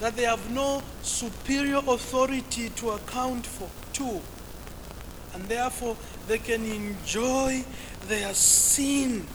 that 0.00 0.16
they 0.16 0.22
have 0.22 0.50
no 0.50 0.82
superior 1.02 1.82
authority 1.86 2.70
to 2.70 2.92
account 2.92 3.44
for 3.44 3.68
to 3.92 4.18
and 5.34 5.44
therefore 5.44 5.94
they 6.26 6.38
can 6.38 6.64
enjoy 6.64 7.62
their 8.06 8.32
sin. 8.32 9.26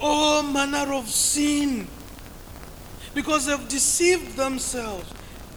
All 0.00 0.42
manner 0.42 0.92
of 0.92 1.08
sin. 1.08 1.86
Because 3.14 3.46
they've 3.46 3.68
deceived 3.68 4.36
themselves 4.36 5.08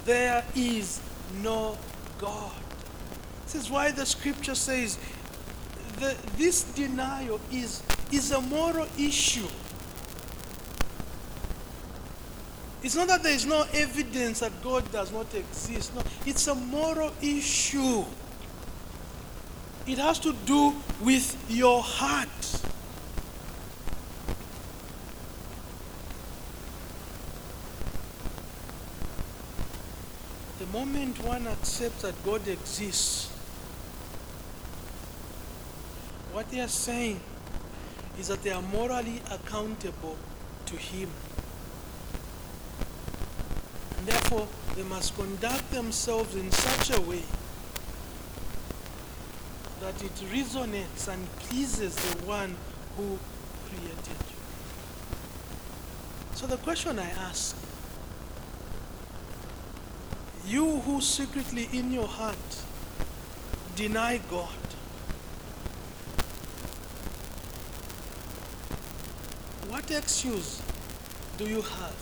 there 0.05 0.45
is 0.55 1.01
no 1.41 1.75
god. 2.19 2.51
This 3.45 3.55
is 3.55 3.71
why 3.71 3.89
the 3.89 4.05
scripture 4.05 4.55
says 4.55 4.99
the, 5.99 6.15
this 6.37 6.63
denial 6.63 7.39
is, 7.51 7.81
is 8.11 8.31
a 8.31 8.41
moral 8.41 8.87
issue. 8.97 9.47
It's 12.83 12.95
not 12.95 13.07
that 13.07 13.23
there 13.23 13.33
is 13.33 13.45
no 13.45 13.65
evidence 13.73 14.39
that 14.39 14.63
God 14.63 14.89
does 14.91 15.11
not 15.11 15.33
exist. 15.33 15.93
No, 15.95 16.03
it's 16.25 16.47
a 16.47 16.55
moral 16.55 17.11
issue. 17.21 18.05
It 19.87 19.97
has 19.97 20.19
to 20.19 20.33
do 20.45 20.75
with 21.01 21.45
your 21.49 21.81
heart. 21.81 22.29
The 30.59 30.65
moment 30.67 31.23
one 31.23 31.47
accepts 31.47 32.03
that 32.03 32.23
God 32.23 32.47
exists, 32.47 33.31
what 36.37 36.51
they 36.51 36.59
are 36.59 36.67
saying 36.67 37.19
is 38.19 38.27
that 38.27 38.43
they 38.43 38.51
are 38.51 38.61
morally 38.61 39.23
accountable 39.31 40.15
to 40.67 40.75
Him. 40.75 41.09
And 43.97 44.05
therefore, 44.05 44.47
they 44.75 44.83
must 44.83 45.15
conduct 45.15 45.71
themselves 45.71 46.35
in 46.35 46.51
such 46.51 46.95
a 46.95 47.01
way 47.01 47.23
that 49.81 49.95
it 50.03 50.13
resonates 50.31 51.07
and 51.07 51.27
pleases 51.39 51.95
the 51.95 52.27
one 52.27 52.55
who 52.97 53.17
created 53.69 54.21
you. 54.29 54.37
So, 56.35 56.45
the 56.45 56.57
question 56.57 56.99
I 56.99 57.09
ask 57.09 57.57
you 60.45 60.81
who 60.81 61.01
secretly 61.01 61.67
in 61.73 61.91
your 61.91 62.07
heart 62.07 62.61
deny 63.75 64.21
God, 64.29 64.53
what 69.87 69.99
excuse 69.99 70.61
do 71.37 71.45
you 71.45 71.61
have? 71.61 71.95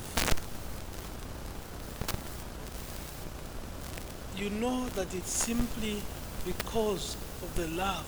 You 4.36 4.50
know 4.50 4.88
that 4.96 5.14
it's 5.14 5.30
simply 5.30 6.02
because 6.46 7.16
of 7.44 7.56
the 7.56 7.68
love 7.68 8.08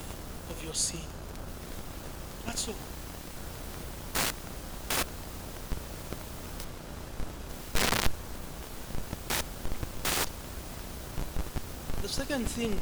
of 0.50 0.64
your 0.64 0.74
sin. 0.74 1.00
That's 2.48 2.68
all. 2.68 2.74
The 12.02 12.10
second 12.10 12.48
thing 12.48 12.80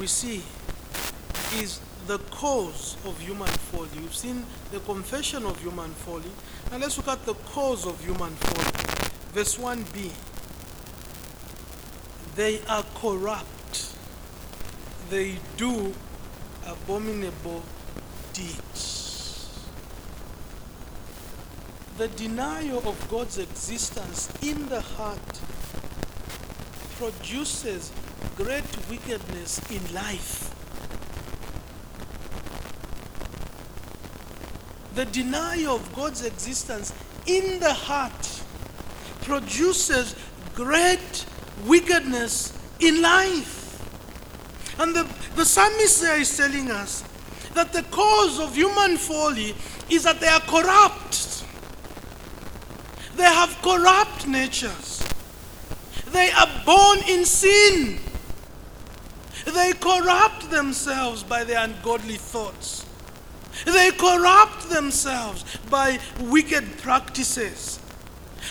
we 0.00 0.08
see 0.08 0.42
is 1.54 1.80
the 2.10 2.18
cause 2.32 2.96
of 3.04 3.16
human 3.20 3.46
folly. 3.46 3.88
We've 4.00 4.12
seen 4.12 4.44
the 4.72 4.80
confession 4.80 5.44
of 5.46 5.60
human 5.60 5.90
folly. 5.90 6.32
Now 6.72 6.78
let's 6.78 6.96
look 6.96 7.06
at 7.06 7.24
the 7.24 7.34
cause 7.34 7.86
of 7.86 8.04
human 8.04 8.32
folly. 8.34 9.12
Verse 9.32 9.56
1b. 9.56 10.10
They 12.34 12.62
are 12.68 12.84
corrupt. 12.96 13.94
They 15.08 15.36
do 15.56 15.94
abominable 16.66 17.62
deeds. 18.32 19.68
The 21.96 22.08
denial 22.08 22.88
of 22.88 23.08
God's 23.08 23.38
existence 23.38 24.32
in 24.42 24.68
the 24.68 24.80
heart 24.80 25.40
produces 26.98 27.92
great 28.36 28.64
wickedness 28.90 29.60
in 29.70 29.94
life. 29.94 30.49
The 35.00 35.06
denial 35.06 35.76
of 35.76 35.94
God's 35.94 36.26
existence 36.26 36.92
in 37.24 37.58
the 37.58 37.72
heart 37.72 38.42
produces 39.22 40.14
great 40.54 41.24
wickedness 41.64 42.52
in 42.80 43.00
life. 43.00 43.80
And 44.78 44.94
the, 44.94 45.08
the 45.36 45.46
psalmist 45.46 46.02
there 46.02 46.20
is 46.20 46.36
telling 46.36 46.70
us 46.70 47.02
that 47.54 47.72
the 47.72 47.82
cause 47.84 48.38
of 48.38 48.54
human 48.54 48.98
folly 48.98 49.54
is 49.88 50.02
that 50.02 50.20
they 50.20 50.28
are 50.28 50.40
corrupt. 50.40 51.46
They 53.16 53.22
have 53.22 53.56
corrupt 53.62 54.26
natures. 54.26 55.02
They 56.08 56.30
are 56.30 56.62
born 56.66 56.98
in 57.08 57.24
sin. 57.24 58.00
They 59.46 59.72
corrupt 59.72 60.50
themselves 60.50 61.22
by 61.22 61.44
their 61.44 61.64
ungodly 61.64 62.16
thoughts. 62.16 62.84
They 63.64 63.90
corrupt 63.90 64.70
themselves 64.70 65.44
by 65.68 65.98
wicked 66.20 66.78
practices. 66.78 67.80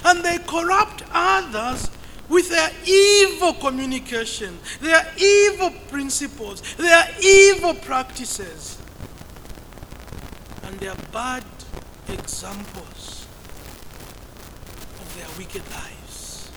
And 0.06 0.24
they 0.24 0.38
corrupt 0.40 1.04
others 1.12 1.90
with 2.30 2.50
their 2.50 2.70
evil 2.86 3.54
communication, 3.54 4.60
their 4.82 5.12
evil 5.18 5.72
principles, 5.90 6.62
their 6.76 7.08
evil 7.22 7.74
practices, 7.74 8.78
and 10.64 10.80
their 10.80 10.96
bad 11.12 11.44
examples 12.08 13.26
of 15.02 15.18
their 15.18 15.28
wicked 15.38 15.64
lives. 15.72 16.52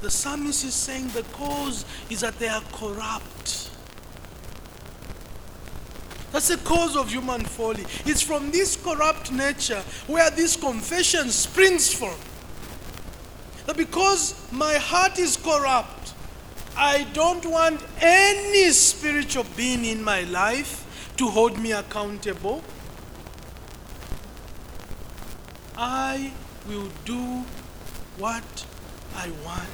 The 0.00 0.10
psalmist 0.10 0.64
is 0.64 0.74
saying 0.74 1.08
the 1.08 1.24
cause 1.34 1.84
is 2.08 2.20
that 2.20 2.38
they 2.38 2.48
are 2.48 2.62
corrupt. 2.72 3.26
That's 6.32 6.48
the 6.48 6.56
cause 6.56 6.96
of 6.96 7.10
human 7.10 7.44
folly. 7.44 7.84
It's 8.06 8.22
from 8.22 8.50
this 8.50 8.74
corrupt 8.76 9.30
nature 9.30 9.82
where 10.06 10.30
this 10.30 10.56
confession 10.56 11.30
springs 11.30 11.92
from. 11.92 12.16
That 13.66 13.76
because 13.76 14.34
my 14.50 14.74
heart 14.74 15.18
is 15.18 15.36
corrupt, 15.36 16.14
I 16.76 17.06
don't 17.12 17.44
want 17.44 17.82
any 18.00 18.70
spiritual 18.70 19.44
being 19.56 19.84
in 19.84 20.02
my 20.02 20.22
life 20.22 21.12
to 21.18 21.28
hold 21.28 21.58
me 21.58 21.72
accountable. 21.72 22.62
I 25.76 26.32
will 26.66 26.88
do 27.04 27.44
what 28.16 28.66
I 29.14 29.30
want. 29.44 29.68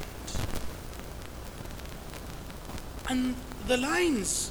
And 3.09 3.37
the 3.69 3.77
lines 3.77 4.51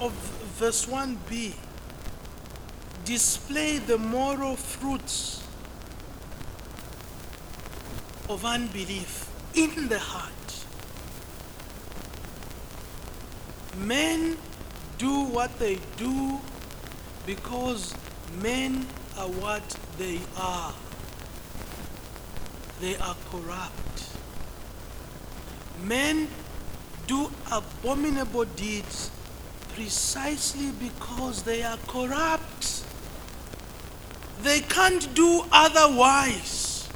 of 0.00 0.12
verse 0.58 0.86
1b 0.86 1.52
display 3.04 3.78
the 3.78 3.98
moral 3.98 4.54
fruits 4.54 5.42
of 8.28 8.44
unbelief 8.44 9.28
in 9.54 9.88
the 9.88 9.98
heart. 9.98 10.32
Men 13.78 14.38
do 14.98 15.24
what 15.24 15.58
they 15.58 15.78
do 15.96 16.40
because 17.26 17.94
men 18.40 18.86
are 19.18 19.28
what 19.28 19.76
they 19.98 20.20
are. 20.36 20.72
They 22.80 22.96
are 22.96 23.16
corrupt. 23.30 24.08
Men 25.82 26.28
do 27.06 27.30
abominable 27.50 28.44
deeds 28.44 29.10
precisely 29.74 30.70
because 30.70 31.42
they 31.42 31.62
are 31.62 31.78
corrupt. 31.88 32.84
They 34.42 34.60
can't 34.60 35.12
do 35.14 35.44
otherwise. 35.50 36.88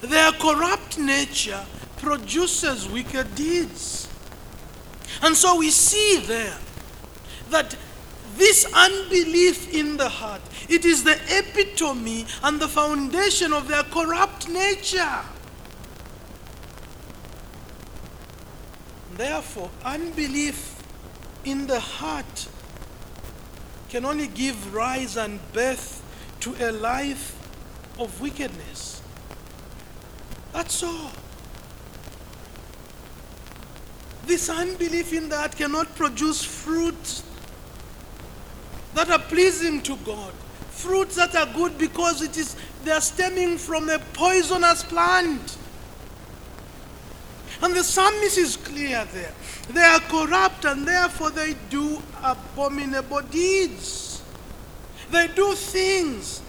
Their 0.00 0.32
corrupt 0.32 0.98
nature 0.98 1.64
produces 1.98 2.88
wicked 2.88 3.34
deeds. 3.34 4.08
And 5.22 5.36
so 5.36 5.58
we 5.58 5.70
see 5.70 6.18
there 6.26 6.58
that 7.50 7.76
this 8.36 8.66
unbelief 8.74 9.72
in 9.74 9.96
the 9.96 10.08
heart, 10.08 10.40
it 10.68 10.84
is 10.84 11.04
the 11.04 11.18
epitome 11.28 12.26
and 12.42 12.58
the 12.58 12.68
foundation 12.68 13.52
of 13.52 13.68
their 13.68 13.82
corrupt 13.82 14.48
nature. 14.48 15.20
Therefore, 19.16 19.70
unbelief 19.84 20.69
in 21.44 21.66
the 21.66 21.80
heart 21.80 22.48
can 23.88 24.04
only 24.04 24.28
give 24.28 24.74
rise 24.74 25.16
and 25.16 25.40
birth 25.52 26.02
to 26.40 26.54
a 26.60 26.70
life 26.72 27.36
of 27.98 28.20
wickedness. 28.20 29.02
That's 30.52 30.82
all. 30.82 31.12
This 34.26 34.48
unbelief 34.48 35.12
in 35.12 35.28
that 35.30 35.56
cannot 35.56 35.94
produce 35.96 36.42
fruits 36.44 37.24
that 38.94 39.10
are 39.10 39.18
pleasing 39.18 39.82
to 39.82 39.96
God. 39.98 40.32
Fruits 40.70 41.16
that 41.16 41.34
are 41.34 41.52
good 41.52 41.76
because 41.78 42.22
it 42.22 42.36
is 42.36 42.56
they 42.84 42.92
are 42.92 43.00
stemming 43.00 43.58
from 43.58 43.88
a 43.88 43.98
poisonous 44.14 44.82
plant. 44.82 45.56
And 47.62 47.74
the 47.74 47.84
psalmist 47.84 48.38
is 48.38 48.56
clear 48.56 49.06
there. 49.12 49.32
They 49.72 49.82
are 49.82 50.00
corrupt 50.00 50.64
and 50.64 50.86
therefore 50.86 51.30
they 51.30 51.54
do 51.68 52.02
abominable 52.22 53.20
deeds. 53.22 54.20
They 55.12 55.28
do 55.28 55.54
things 55.54 56.42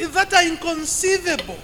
that 0.00 0.32
are 0.34 0.44
inconceivable. 0.44 1.58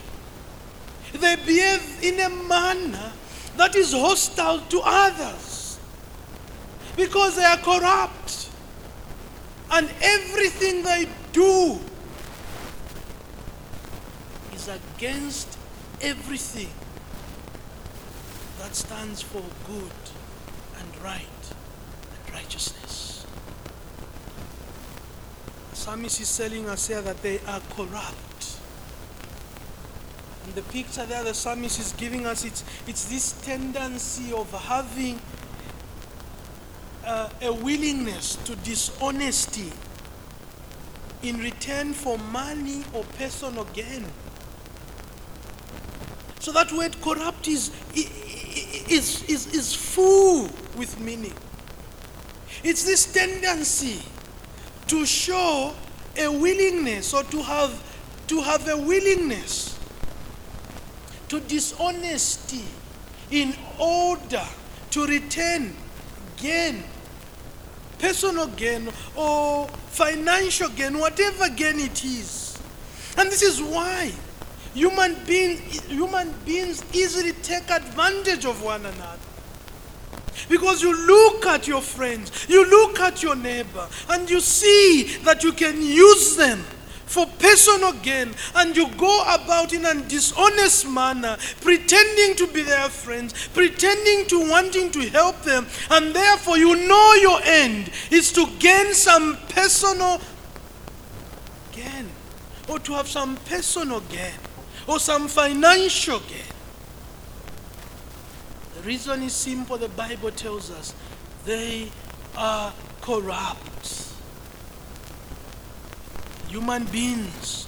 They 1.12 1.37
behave 1.37 1.98
in 2.02 2.20
a 2.20 2.28
manner 2.28 3.12
that 3.57 3.74
is 3.74 3.92
hostile 3.92 4.61
to 4.61 4.83
others 4.85 5.78
because 6.96 7.37
they 7.37 7.44
are 7.44 7.57
corrupt. 7.57 8.50
And 9.72 9.90
everything 10.00 10.85
they 10.85 11.09
do 11.33 11.80
is 14.54 14.68
against 14.68 15.59
everything 16.00 16.70
that 18.61 18.76
stands 18.76 19.22
for 19.22 19.42
good 19.66 19.90
right 21.04 21.20
and 22.26 22.34
righteousness. 22.34 23.26
The 25.70 25.76
psalmist 25.76 26.20
is 26.20 26.36
telling 26.36 26.68
us 26.68 26.88
here 26.88 27.02
that 27.02 27.22
they 27.22 27.38
are 27.46 27.60
corrupt. 27.76 28.58
And 30.44 30.54
the 30.54 30.62
picture 30.62 31.04
there 31.04 31.22
the 31.22 31.34
psalmist 31.34 31.78
is 31.78 31.92
giving 31.92 32.26
us, 32.26 32.44
it's, 32.44 32.64
it's 32.86 33.04
this 33.04 33.32
tendency 33.42 34.32
of 34.32 34.50
having 34.50 35.20
uh, 37.04 37.28
a 37.42 37.52
willingness 37.52 38.36
to 38.36 38.56
dishonesty 38.56 39.72
in 41.22 41.38
return 41.38 41.92
for 41.92 42.18
money 42.18 42.82
or 42.94 43.04
personal 43.18 43.64
gain. 43.74 44.06
So 46.40 46.52
that 46.52 46.72
word 46.72 47.00
corrupt 47.00 47.48
is, 47.48 47.70
is, 48.88 49.23
is, 49.25 49.53
is 49.55 49.75
full 49.75 50.49
with 50.77 50.99
meaning. 51.01 51.35
It's 52.62 52.85
this 52.85 53.12
tendency 53.12 54.01
to 54.88 55.05
show 55.07 55.75
a 56.16 56.29
willingness 56.29 57.12
or 57.12 57.25
to 57.25 57.42
have 57.42 57.83
to 58.27 58.40
have 58.40 58.68
a 58.68 58.77
willingness 58.77 59.79
to 61.29 61.40
dishonesty 61.40 62.64
in 63.31 63.55
order 63.79 64.44
to 64.90 65.07
return 65.07 65.75
gain 66.37 66.83
personal 67.99 68.47
gain 68.49 68.88
or 69.16 69.66
financial 69.88 70.68
gain 70.70 70.99
whatever 70.99 71.49
gain 71.51 71.79
it 71.81 72.05
is 72.05 72.59
and 73.18 73.31
this 73.31 73.42
is 73.42 73.61
why 73.62 74.12
human 74.74 75.14
beings 75.24 75.87
human 75.87 76.34
beings 76.44 76.84
easily 76.92 77.32
take 77.42 77.70
advantage 77.70 78.44
of 78.44 78.62
one 78.62 78.84
another. 78.84 79.18
Because 80.48 80.82
you 80.82 80.94
look 81.06 81.46
at 81.46 81.66
your 81.66 81.80
friends, 81.80 82.46
you 82.48 82.68
look 82.68 83.00
at 83.00 83.22
your 83.22 83.37
neighbor, 83.37 83.88
and 84.10 84.28
you 84.28 84.40
see 84.40 85.16
that 85.24 85.42
you 85.44 85.52
can 85.52 85.80
use 85.80 86.37
them 86.37 86.58
for 87.06 87.26
personal 87.38 87.92
gain, 87.92 88.34
and 88.56 88.76
you 88.76 88.88
go 88.96 89.22
about 89.22 89.72
in 89.72 89.87
a 89.87 89.94
dishonest 90.02 90.88
manner, 90.88 91.37
pretending 91.60 92.34
to 92.34 92.46
be 92.52 92.62
their 92.62 92.88
friends, 92.88 93.48
pretending 93.54 94.26
to 94.26 94.50
wanting 94.50 94.90
to 94.90 95.08
help 95.10 95.40
them, 95.42 95.66
and 95.90 96.12
therefore 96.14 96.58
you 96.58 96.74
know 96.88 97.14
your 97.14 97.40
end 97.44 97.90
is 98.10 98.32
to 98.32 98.44
gain 98.58 98.92
some 98.92 99.38
personal 99.50 100.20
gain, 101.70 102.10
or 102.68 102.80
to 102.80 102.92
have 102.92 103.06
some 103.06 103.37
personal 103.48 104.00
gain, 104.00 104.34
or 104.87 104.99
some 104.99 105.29
financial 105.29 106.20
gain 106.20 106.40
The 108.77 108.83
reason 108.83 109.23
is 109.23 109.33
simple. 109.33 109.79
The 109.79 109.88
Bible 109.88 110.31
tells 110.31 110.70
us 110.70 110.94
they 111.44 111.88
are 112.37 112.73
corrupt. 113.01 114.12
Human 116.49 116.85
beings 116.85 117.66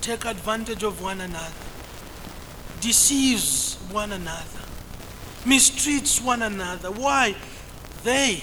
take 0.00 0.24
advantage 0.24 0.82
of 0.82 1.02
one 1.02 1.20
another, 1.20 1.52
deceives 2.80 3.76
one 3.90 4.12
another, 4.12 4.60
mistreats 5.44 6.22
one 6.22 6.42
another. 6.42 6.90
Why? 6.90 7.34
They 8.02 8.42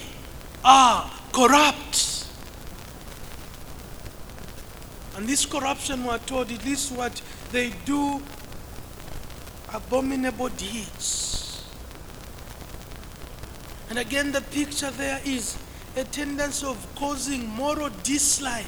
are 0.64 1.10
corrupt. 1.32 2.28
And 5.16 5.28
this 5.28 5.46
corruption, 5.46 6.04
we're 6.04 6.18
told, 6.20 6.52
it 6.52 6.66
is 6.66 6.90
what 6.92 7.22
they 7.52 7.72
do 7.86 8.22
abominable 9.74 10.50
deeds. 10.50 11.64
And 13.90 14.00
again, 14.00 14.32
the 14.32 14.42
picture 14.42 14.90
there 14.92 15.20
is 15.26 15.58
a 15.98 16.04
tendency 16.06 16.66
of 16.66 16.96
causing 16.96 17.48
moral 17.50 17.90
dislike. 18.04 18.66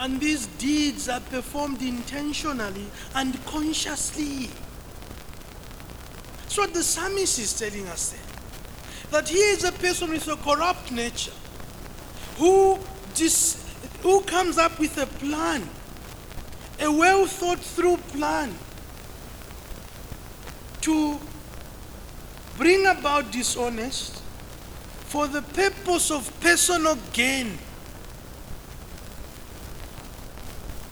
And 0.00 0.20
these 0.20 0.46
deeds 0.46 1.08
are 1.08 1.20
performed 1.20 1.82
intentionally 1.82 2.86
and 3.14 3.44
consciously. 3.44 4.48
That's 6.38 6.56
what 6.56 6.72
the 6.72 6.82
psalmist 6.82 7.38
is 7.38 7.58
telling 7.58 7.86
us 7.88 8.12
there. 8.12 9.10
That 9.10 9.28
he 9.28 9.38
is 9.38 9.64
a 9.64 9.72
person 9.72 10.10
with 10.10 10.26
a 10.28 10.36
corrupt 10.36 10.92
nature 10.92 11.32
who, 12.38 12.78
dis, 13.14 13.67
who 14.02 14.20
comes 14.22 14.58
up 14.58 14.78
with 14.78 14.96
a 14.98 15.06
plan, 15.06 15.68
a 16.80 16.90
well 16.90 17.26
thought 17.26 17.58
through 17.58 17.96
plan 17.96 18.54
to 20.82 21.18
bring 22.56 22.86
about 22.86 23.30
dishonest 23.30 24.22
for 25.06 25.26
the 25.26 25.42
purpose 25.42 26.10
of 26.10 26.30
personal 26.40 26.96
gain. 27.12 27.58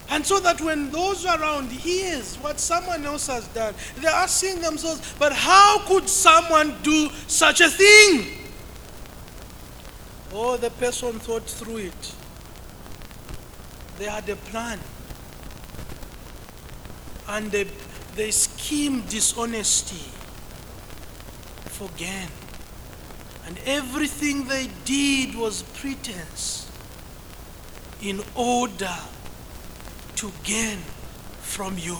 And 0.08 0.24
so 0.24 0.38
that 0.40 0.60
when 0.60 0.90
those 0.90 1.26
around 1.26 1.70
hears 1.70 2.36
what 2.36 2.58
someone 2.58 3.04
else 3.04 3.26
has 3.26 3.46
done, 3.48 3.74
they're 3.96 4.10
asking 4.10 4.60
themselves, 4.62 5.14
but 5.18 5.32
how 5.32 5.80
could 5.86 6.08
someone 6.08 6.74
do 6.82 7.10
such 7.26 7.60
a 7.60 7.68
thing? 7.68 8.32
Oh, 10.32 10.56
the 10.56 10.70
person 10.70 11.18
thought 11.18 11.44
through 11.44 11.78
it. 11.78 12.14
They 13.98 14.06
had 14.06 14.28
a 14.28 14.36
plan. 14.36 14.78
And 17.28 17.50
they 17.50 17.66
they 18.16 18.30
scheme 18.30 19.02
dishonesty 19.02 20.10
for 21.66 21.88
gain. 21.98 22.28
And 23.46 23.58
everything 23.66 24.48
they 24.48 24.68
did 24.84 25.36
was 25.36 25.62
pretense 25.62 26.68
in 28.02 28.22
order 28.34 28.96
to 30.16 30.32
gain 30.44 30.78
from 31.42 31.76
you. 31.78 31.98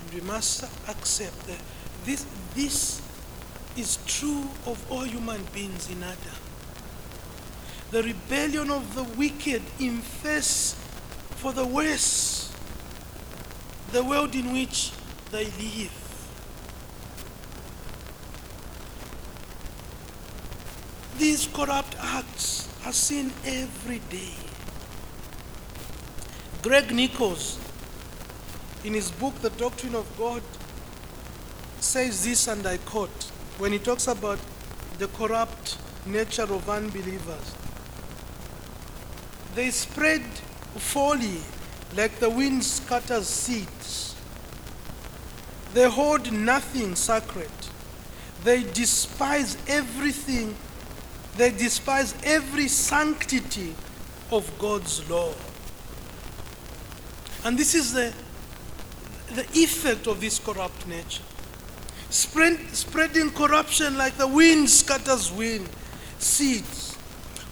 And 0.00 0.14
we 0.14 0.20
must 0.22 0.64
accept 0.88 1.46
that 1.46 1.60
this, 2.04 2.26
this 2.54 3.00
is 3.76 3.98
true 4.06 4.48
of 4.66 4.84
all 4.90 5.04
human 5.04 5.42
beings 5.52 5.90
in 5.90 6.02
Adam 6.02 6.40
the 7.90 8.02
rebellion 8.02 8.70
of 8.70 8.94
the 8.94 9.04
wicked 9.16 9.62
infests 9.78 10.74
for 11.36 11.52
the 11.52 11.64
worse 11.64 12.52
the 13.92 14.02
world 14.02 14.34
in 14.34 14.52
which 14.52 14.92
they 15.30 15.44
live. 15.44 15.92
These 21.18 21.46
corrupt 21.46 21.96
acts 21.98 22.68
are 22.84 22.92
seen 22.92 23.32
every 23.44 24.00
day. 24.10 24.34
Greg 26.62 26.92
Nichols, 26.92 27.58
in 28.84 28.92
his 28.94 29.10
book, 29.12 29.34
The 29.36 29.50
Doctrine 29.50 29.94
of 29.94 30.06
God, 30.18 30.42
says 31.80 32.24
this, 32.24 32.48
and 32.48 32.66
I 32.66 32.76
quote, 32.78 33.30
when 33.58 33.72
he 33.72 33.78
talks 33.78 34.06
about 34.06 34.38
the 34.98 35.08
corrupt 35.08 35.78
nature 36.06 36.42
of 36.42 36.68
unbelievers. 36.68 37.54
They 39.54 39.70
spread 39.70 40.22
folly 40.76 41.40
like 41.96 42.18
the 42.18 42.28
wind 42.28 42.62
scatters 42.62 43.26
seeds. 43.26 44.14
They 45.72 45.88
hold 45.88 46.32
nothing 46.32 46.94
sacred. 46.94 47.50
They 48.44 48.62
despise 48.62 49.56
everything. 49.66 50.54
They 51.36 51.50
despise 51.50 52.14
every 52.22 52.68
sanctity 52.68 53.74
of 54.30 54.50
God's 54.58 55.08
law. 55.10 55.32
And 57.44 57.58
this 57.58 57.74
is 57.74 57.92
the, 57.92 58.12
the 59.34 59.46
effect 59.52 60.06
of 60.06 60.20
this 60.20 60.38
corrupt 60.38 60.86
nature. 60.86 61.22
Spread, 62.10 62.58
spreading 62.74 63.30
corruption 63.30 63.96
like 63.98 64.16
the 64.16 64.28
wind 64.28 64.70
scatters 64.70 65.32
wind, 65.32 65.68
seeds, 66.18 66.96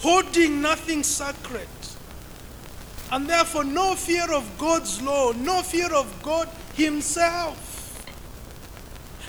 holding 0.01 0.63
nothing 0.63 1.03
sacred 1.03 1.69
and 3.15 3.29
therefore, 3.29 3.63
no 3.63 3.95
fear 3.95 4.29
of 4.33 4.59
God's 4.59 5.01
law, 5.01 5.31
no 5.31 5.63
fear 5.63 5.93
of 5.95 6.21
God 6.21 6.49
Himself. 6.75 7.71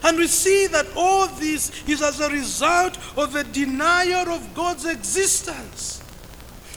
And 0.03 0.17
we 0.17 0.25
see 0.25 0.65
that 0.65 0.87
all 0.95 1.27
this 1.27 1.87
is 1.87 2.01
as 2.01 2.19
a 2.19 2.29
result 2.29 2.97
of 3.15 3.35
a 3.35 3.43
denial 3.43 4.29
of 4.29 4.55
God's 4.55 4.85
existence. 4.85 6.03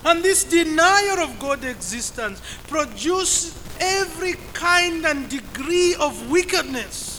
And 0.05 0.23
this 0.23 0.45
denial 0.45 1.21
of 1.21 1.39
God's 1.39 1.65
existence 1.65 2.43
produces 2.69 3.59
every 3.81 4.35
kind 4.53 5.07
and 5.07 5.31
degree 5.31 5.95
of 5.95 6.31
wickedness. 6.31 7.18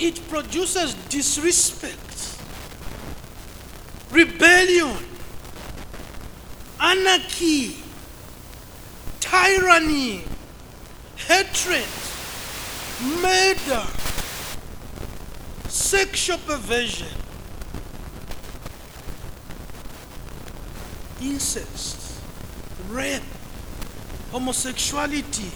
It 0.00 0.26
produces 0.30 0.94
disrespect, 1.10 2.38
rebellion, 4.10 4.96
anarchy, 6.80 7.76
tyranny, 9.20 10.24
hatred, 11.16 11.84
murder, 13.20 13.86
sexual 15.68 16.38
perversion, 16.38 17.06
incest, 21.20 22.22
rape, 22.88 23.20
homosexuality, 24.32 25.50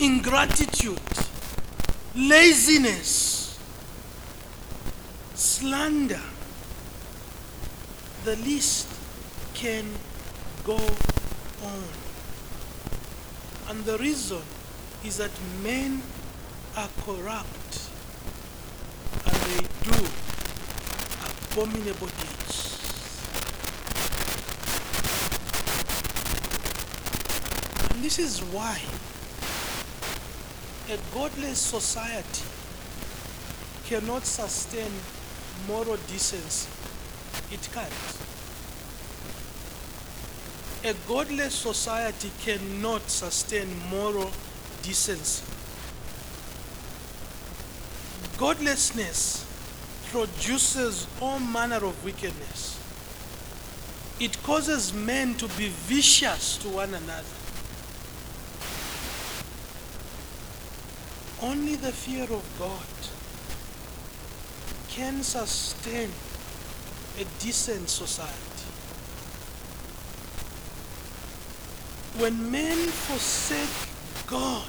ingratitude, 0.00 0.98
laziness, 2.16 3.47
slander. 5.38 6.20
The 8.24 8.34
list 8.36 8.88
can 9.54 9.86
go 10.64 10.74
on. 10.74 11.84
And 13.68 13.84
the 13.84 13.98
reason 13.98 14.42
is 15.04 15.18
that 15.18 15.30
men 15.62 16.02
are 16.76 16.88
corrupt. 17.04 17.88
And 19.26 19.36
they 19.46 19.62
do 19.86 20.06
abominable 21.54 22.08
deeds. 22.08 22.74
And 27.90 28.02
this 28.02 28.18
is 28.18 28.40
why 28.40 28.80
a 30.90 30.98
godless 31.14 31.60
society 31.60 32.44
cannot 33.86 34.24
sustain 34.24 34.90
moral 35.68 35.98
decency. 36.08 36.66
It 37.52 37.68
can't. 37.72 37.92
A 40.84 40.94
godless 41.06 41.54
society 41.54 42.30
cannot 42.42 43.02
sustain 43.10 43.68
moral 43.90 44.30
decency. 44.82 45.44
Godlessness 48.38 49.44
produces 50.10 51.06
all 51.20 51.38
manner 51.38 51.84
of 51.84 52.02
wickedness. 52.02 52.80
It 54.18 54.42
causes 54.42 54.94
men 54.94 55.34
to 55.34 55.48
be 55.48 55.68
vicious 55.68 56.56
to 56.58 56.68
one 56.68 56.94
another. 56.94 57.36
Only 61.42 61.76
the 61.76 61.92
fear 61.92 62.24
of 62.24 62.44
God 62.58 63.17
can 64.98 65.22
sustain 65.22 66.10
a 67.20 67.24
decent 67.38 67.88
society. 67.88 68.66
When 72.18 72.50
men 72.50 72.76
forsake 73.06 73.78
God, 74.26 74.66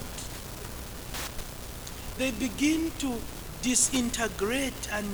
they 2.20 2.30
begin 2.30 2.92
to 3.00 3.16
disintegrate 3.64 4.88
and 4.94 5.08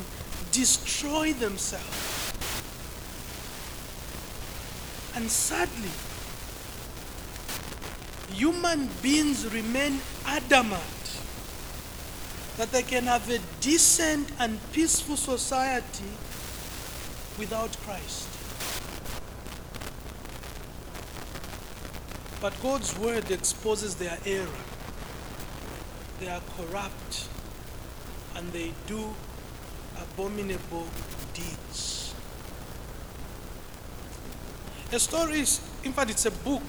destroy 0.51 1.31
themselves. 1.31 2.33
And 5.15 5.31
sadly, 5.31 5.95
human 8.35 8.89
beings 9.01 9.47
remain 9.53 10.01
adamant 10.25 10.94
that 12.57 12.71
they 12.71 12.83
can 12.83 13.03
have 13.03 13.29
a 13.29 13.39
decent 13.59 14.31
and 14.39 14.59
peaceful 14.71 15.17
society 15.17 16.05
without 17.37 17.75
Christ. 17.79 18.29
But 22.41 22.53
God's 22.61 22.97
word 22.97 23.31
exposes 23.31 23.95
their 23.95 24.17
error. 24.25 24.47
They 26.19 26.29
are 26.29 26.41
corrupt 26.57 27.27
and 28.35 28.51
they 28.51 28.71
do 28.87 29.13
abominable 29.97 30.87
deeds. 31.33 32.13
A 34.91 34.99
story 34.99 35.39
is, 35.39 35.59
in 35.83 35.91
fact, 35.91 36.11
it's 36.11 36.25
a 36.25 36.31
book. 36.31 36.63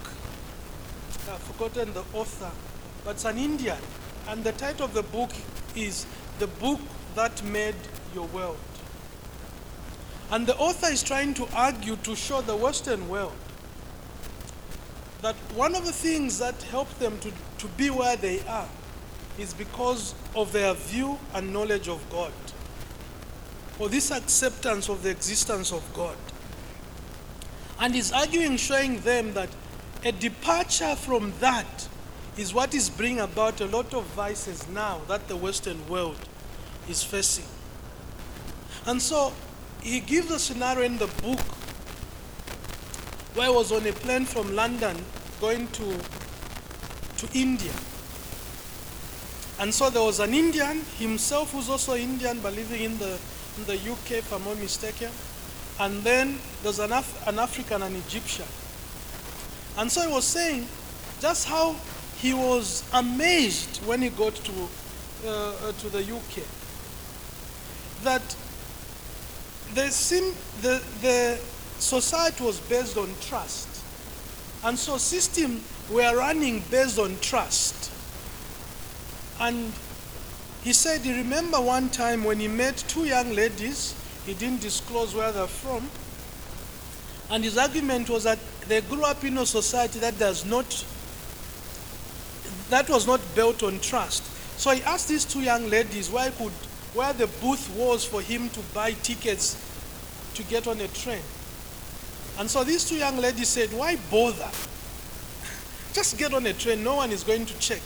I've 1.30 1.38
forgotten 1.40 1.92
the 1.92 2.04
author, 2.12 2.50
but 3.04 3.12
it's 3.12 3.24
an 3.24 3.38
Indian. 3.38 3.78
And 4.28 4.42
the 4.42 4.52
title 4.52 4.86
of 4.86 4.94
the 4.94 5.02
book 5.02 5.30
is 5.76 6.06
The 6.38 6.46
Book 6.46 6.80
That 7.14 7.44
Made 7.44 7.74
Your 8.14 8.26
World. 8.28 8.58
And 10.30 10.46
the 10.46 10.56
author 10.56 10.88
is 10.88 11.02
trying 11.02 11.34
to 11.34 11.46
argue 11.54 11.96
to 11.96 12.16
show 12.16 12.40
the 12.40 12.56
Western 12.56 13.08
world 13.08 13.36
that 15.22 15.36
one 15.54 15.74
of 15.74 15.86
the 15.86 15.92
things 15.92 16.38
that 16.38 16.60
helped 16.64 16.98
them 16.98 17.18
to, 17.20 17.32
to 17.58 17.66
be 17.76 17.90
where 17.90 18.16
they 18.16 18.40
are 18.46 18.68
is 19.38 19.54
because 19.54 20.14
of 20.34 20.52
their 20.52 20.74
view 20.74 21.18
and 21.34 21.52
knowledge 21.52 21.88
of 21.88 22.04
God, 22.10 22.32
or 23.78 23.88
this 23.88 24.10
acceptance 24.10 24.88
of 24.88 25.02
the 25.02 25.10
existence 25.10 25.72
of 25.72 25.82
God. 25.94 26.16
And 27.78 27.94
he's 27.94 28.12
arguing, 28.12 28.56
showing 28.56 29.00
them 29.00 29.34
that 29.34 29.50
a 30.04 30.12
departure 30.12 30.96
from 30.96 31.32
that 31.40 31.88
is 32.36 32.52
what 32.52 32.74
is 32.74 32.90
bringing 32.90 33.20
about 33.20 33.60
a 33.60 33.66
lot 33.66 33.94
of 33.94 34.04
vices 34.06 34.68
now 34.68 35.00
that 35.08 35.26
the 35.28 35.36
Western 35.36 35.86
world 35.88 36.16
is 36.88 37.02
facing. 37.02 37.46
And 38.86 39.00
so 39.00 39.32
he 39.80 40.00
gives 40.00 40.30
a 40.30 40.38
scenario 40.38 40.84
in 40.84 40.98
the 40.98 41.06
book 41.06 41.40
where 43.34 43.46
I 43.46 43.50
was 43.50 43.72
on 43.72 43.86
a 43.86 43.92
plane 43.92 44.24
from 44.24 44.54
London 44.54 44.96
going 45.40 45.68
to, 45.68 45.98
to 47.18 47.38
India. 47.38 47.72
And 49.58 49.72
so 49.72 49.88
there 49.88 50.02
was 50.02 50.20
an 50.20 50.34
Indian, 50.34 50.82
himself 50.98 51.52
who's 51.52 51.70
also 51.70 51.96
Indian, 51.96 52.40
but 52.40 52.54
living 52.54 52.82
in 52.82 52.98
the, 52.98 53.18
in 53.56 53.64
the 53.64 53.74
UK, 53.74 54.18
if 54.18 54.32
I'm 54.32 54.44
not 54.44 54.58
mistaken. 54.58 55.10
And 55.80 56.02
then 56.02 56.38
there's 56.62 56.78
an, 56.78 56.92
Af- 56.92 57.26
an 57.26 57.38
African, 57.38 57.82
an 57.82 57.96
Egyptian. 57.96 58.46
And 59.78 59.90
so 59.90 60.06
he 60.06 60.12
was 60.12 60.24
saying 60.24 60.66
just 61.20 61.48
how 61.48 61.76
he 62.18 62.32
was 62.32 62.88
amazed 62.94 63.84
when 63.86 64.02
he 64.02 64.08
got 64.08 64.34
to, 64.34 64.52
uh, 65.26 65.30
uh, 65.30 65.72
to 65.72 65.88
the 65.90 66.00
UK 66.00 66.42
that 68.02 68.36
the, 69.74 69.88
sim- 69.90 70.34
the, 70.62 70.82
the 71.02 71.38
society 71.78 72.44
was 72.44 72.60
based 72.60 72.96
on 72.96 73.08
trust. 73.20 73.68
And 74.64 74.78
so 74.78 74.96
systems 74.96 75.62
were 75.90 76.16
running 76.16 76.62
based 76.70 76.98
on 76.98 77.16
trust. 77.20 77.92
And 79.40 79.72
he 80.62 80.72
said 80.72 81.02
he 81.02 81.16
remember 81.16 81.60
one 81.60 81.88
time 81.90 82.24
when 82.24 82.40
he 82.40 82.48
met 82.48 82.76
two 82.88 83.04
young 83.04 83.32
ladies, 83.34 83.94
he 84.24 84.34
didn't 84.34 84.60
disclose 84.60 85.14
where 85.14 85.30
they're 85.30 85.46
from. 85.46 85.88
And 87.30 87.44
his 87.44 87.58
argument 87.58 88.08
was 88.08 88.24
that 88.24 88.38
they 88.68 88.80
grew 88.80 89.04
up 89.04 89.22
in 89.24 89.38
a 89.38 89.46
society 89.46 89.98
that 90.00 90.18
does 90.18 90.44
not 90.44 90.84
that 92.70 92.88
was 92.88 93.06
not 93.06 93.20
built 93.34 93.62
on 93.62 93.78
trust. 93.80 94.24
So 94.58 94.70
he 94.70 94.82
asked 94.82 95.08
these 95.08 95.24
two 95.24 95.40
young 95.40 95.68
ladies 95.68 96.10
where 96.10 96.30
could 96.32 96.52
where 96.94 97.12
the 97.12 97.26
booth 97.42 97.70
was 97.76 98.04
for 98.04 98.22
him 98.22 98.48
to 98.48 98.60
buy 98.72 98.92
tickets 98.92 99.62
to 100.34 100.42
get 100.44 100.66
on 100.66 100.80
a 100.80 100.88
train. 100.88 101.22
And 102.38 102.50
so 102.50 102.64
these 102.64 102.88
two 102.88 102.96
young 102.96 103.18
ladies 103.18 103.48
said, 103.48 103.70
Why 103.72 103.96
bother? 104.10 104.48
Just 105.92 106.18
get 106.18 106.32
on 106.32 106.46
a 106.46 106.54
train, 106.54 106.82
no 106.82 106.96
one 106.96 107.10
is 107.10 107.22
going 107.22 107.44
to 107.46 107.58
check. 107.58 107.82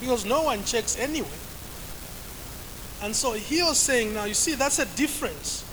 Because 0.00 0.24
no 0.24 0.42
one 0.42 0.64
checks 0.64 0.98
anyway. 0.98 1.28
And 3.02 3.16
so 3.16 3.32
he 3.32 3.62
was 3.62 3.78
saying, 3.78 4.14
Now 4.14 4.24
you 4.24 4.34
see, 4.34 4.54
that's 4.54 4.78
a 4.78 4.86
difference. 4.96 5.64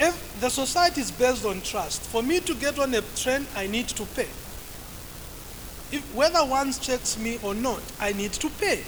If 0.00 0.40
the 0.40 0.48
society 0.48 1.00
is 1.00 1.10
based 1.10 1.44
on 1.44 1.60
trust, 1.60 2.02
for 2.02 2.22
me 2.22 2.40
to 2.40 2.54
get 2.54 2.78
on 2.78 2.94
a 2.94 3.02
train, 3.16 3.46
I 3.56 3.66
need 3.66 3.88
to 3.88 4.04
pay. 4.04 4.28
If, 5.90 6.14
whether 6.14 6.40
one 6.40 6.72
checks 6.72 7.18
me 7.18 7.38
or 7.42 7.54
not, 7.54 7.80
I 8.00 8.12
need 8.12 8.32
to 8.34 8.48
pay. 8.50 8.84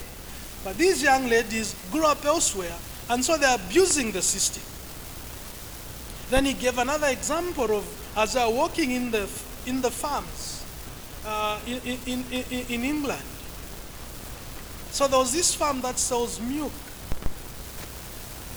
But 0.64 0.76
these 0.76 1.02
young 1.02 1.28
ladies 1.28 1.74
grew 1.90 2.04
up 2.04 2.24
elsewhere, 2.24 2.76
and 3.08 3.24
so 3.24 3.36
they're 3.36 3.54
abusing 3.54 4.12
the 4.12 4.22
system. 4.22 4.62
Then 6.30 6.44
he 6.44 6.52
gave 6.52 6.78
another 6.78 7.08
example 7.08 7.76
of 7.78 7.84
as 8.16 8.34
they're 8.34 8.48
walking 8.48 8.90
in 8.90 9.10
the, 9.10 9.28
in 9.66 9.80
the 9.80 9.90
farms 9.90 10.64
uh, 11.24 11.58
in, 11.66 11.98
in, 12.06 12.24
in, 12.30 12.66
in 12.68 12.84
England. 12.84 13.22
So 14.90 15.06
there 15.06 15.18
was 15.18 15.32
this 15.32 15.54
farm 15.54 15.80
that 15.82 15.98
sells 15.98 16.40
milk. 16.40 16.72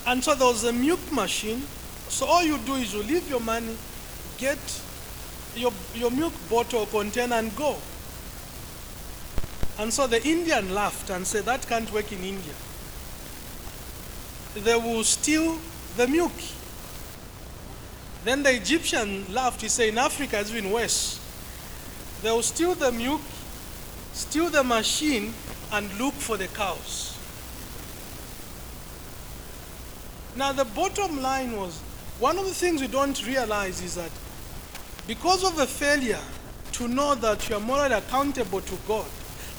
And 0.05 0.23
so 0.23 0.35
there 0.35 0.47
was 0.47 0.63
a 0.65 0.73
milk 0.73 0.99
machine. 1.11 1.61
So 2.09 2.25
all 2.25 2.43
you 2.43 2.57
do 2.59 2.75
is 2.75 2.93
you 2.93 3.03
leave 3.03 3.29
your 3.29 3.39
money, 3.39 3.75
get 4.37 4.59
your, 5.55 5.71
your 5.95 6.11
milk 6.11 6.33
bottle 6.49 6.85
container, 6.87 7.35
and 7.35 7.55
go. 7.55 7.77
And 9.79 9.91
so 9.91 10.07
the 10.07 10.23
Indian 10.25 10.73
laughed 10.73 11.09
and 11.09 11.25
said, 11.25 11.45
That 11.45 11.67
can't 11.67 11.91
work 11.91 12.11
in 12.11 12.23
India. 12.23 12.53
They 14.55 14.75
will 14.75 15.03
steal 15.03 15.57
the 15.97 16.07
milk. 16.07 16.31
Then 18.23 18.43
the 18.43 18.55
Egyptian 18.55 19.25
laughed. 19.33 19.61
He 19.61 19.67
said, 19.67 19.89
In 19.89 19.97
Africa, 19.97 20.39
it's 20.39 20.51
even 20.51 20.71
worse. 20.71 21.19
They 22.21 22.31
will 22.31 22.43
steal 22.43 22.75
the 22.75 22.91
milk, 22.91 23.21
steal 24.13 24.49
the 24.49 24.63
machine, 24.63 25.33
and 25.71 25.91
look 25.99 26.13
for 26.13 26.37
the 26.37 26.47
cows. 26.47 27.17
Now, 30.35 30.51
the 30.51 30.65
bottom 30.65 31.21
line 31.21 31.57
was 31.57 31.79
one 32.19 32.37
of 32.37 32.45
the 32.45 32.53
things 32.53 32.79
we 32.79 32.87
don't 32.87 33.25
realize 33.27 33.81
is 33.81 33.95
that 33.95 34.11
because 35.07 35.43
of 35.43 35.55
the 35.57 35.67
failure 35.67 36.21
to 36.73 36.87
know 36.87 37.15
that 37.15 37.49
you 37.49 37.55
are 37.55 37.59
morally 37.59 37.93
accountable 37.93 38.61
to 38.61 38.75
God, 38.87 39.05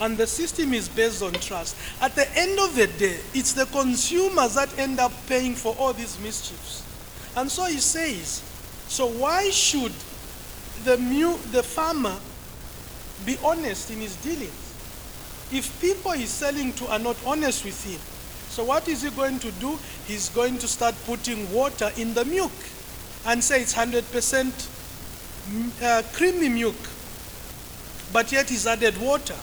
and 0.01 0.16
the 0.16 0.26
system 0.26 0.74
is 0.74 0.88
based 0.88 1.22
on 1.22 1.32
trust. 1.34 1.76
At 2.01 2.14
the 2.14 2.26
end 2.36 2.59
of 2.59 2.74
the 2.74 2.86
day, 2.86 3.18
it's 3.32 3.53
the 3.53 3.66
consumers 3.66 4.55
that 4.55 4.76
end 4.78 4.99
up 4.99 5.12
paying 5.26 5.55
for 5.55 5.74
all 5.78 5.92
these 5.92 6.18
mischiefs. 6.20 6.82
And 7.36 7.51
so 7.51 7.64
he 7.66 7.78
says, 7.78 8.42
so 8.88 9.07
why 9.07 9.51
should 9.51 9.92
the, 10.84 10.99
mu- 10.99 11.38
the 11.53 11.62
farmer 11.62 12.16
be 13.24 13.36
honest 13.45 13.90
in 13.90 13.99
his 13.99 14.16
dealings? 14.16 14.61
If 15.53 15.80
people 15.80 16.12
he's 16.12 16.30
selling 16.30 16.72
to 16.74 16.86
are 16.88 16.99
not 16.99 17.16
honest 17.26 17.64
with 17.64 17.84
him, 17.84 18.01
So, 18.55 18.62
what 18.62 18.86
is 18.86 19.03
he 19.03 19.11
going 19.11 19.40
to 19.40 19.51
do? 19.59 19.76
He's 20.07 20.28
going 20.28 20.59
to 20.59 20.68
start 20.68 20.95
putting 21.07 21.53
water 21.53 21.90
in 21.97 22.14
the 22.14 22.24
milk 22.24 22.53
and 23.26 23.42
say 23.42 23.61
it's 23.61 23.74
100% 23.74 24.01
mm, 24.05 25.82
uh, 25.82 26.03
creamy 26.12 26.49
milk. 26.49 26.76
But 28.12 28.30
yet 28.30 28.49
he's 28.49 28.64
added 28.68 28.97
water. 28.99 29.34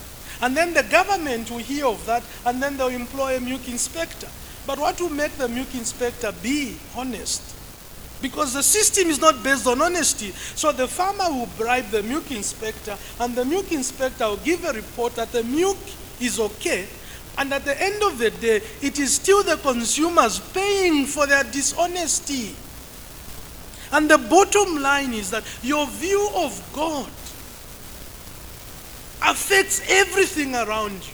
And 0.41 0.57
then 0.57 0.73
the 0.73 0.83
government 0.83 1.51
will 1.51 1.59
hear 1.59 1.85
of 1.85 2.05
that 2.05 2.23
and 2.45 2.61
then 2.61 2.77
they'll 2.77 2.87
employ 2.87 3.37
a 3.37 3.39
milk 3.39 3.67
inspector. 3.69 4.27
But 4.65 4.79
what 4.79 4.99
will 4.99 5.09
make 5.09 5.33
the 5.37 5.47
milk 5.47 5.73
inspector 5.73 6.31
be 6.43 6.77
honest? 6.95 7.55
Because 8.21 8.53
the 8.53 8.63
system 8.63 9.09
is 9.09 9.19
not 9.19 9.43
based 9.43 9.65
on 9.65 9.81
honesty. 9.81 10.31
So 10.31 10.71
the 10.71 10.87
farmer 10.87 11.29
will 11.29 11.49
bribe 11.57 11.89
the 11.89 12.03
milk 12.03 12.31
inspector, 12.31 12.95
and 13.19 13.35
the 13.35 13.43
milk 13.43 13.71
inspector 13.71 14.27
will 14.27 14.37
give 14.37 14.63
a 14.63 14.73
report 14.73 15.15
that 15.15 15.31
the 15.31 15.43
milk 15.43 15.77
is 16.19 16.39
okay. 16.39 16.87
And 17.37 17.51
at 17.51 17.65
the 17.65 17.81
end 17.81 18.03
of 18.03 18.19
the 18.19 18.29
day, 18.29 18.61
it 18.81 18.99
is 18.99 19.15
still 19.15 19.41
the 19.41 19.57
consumers 19.57 20.39
paying 20.53 21.07
for 21.07 21.25
their 21.25 21.43
dishonesty. 21.45 22.55
And 23.91 24.09
the 24.09 24.19
bottom 24.19 24.81
line 24.81 25.13
is 25.13 25.31
that 25.31 25.43
your 25.63 25.87
view 25.87 26.29
of 26.35 26.69
God 26.73 27.09
affects 29.23 29.81
everything 29.89 30.55
around 30.55 30.93
you. 30.93 31.13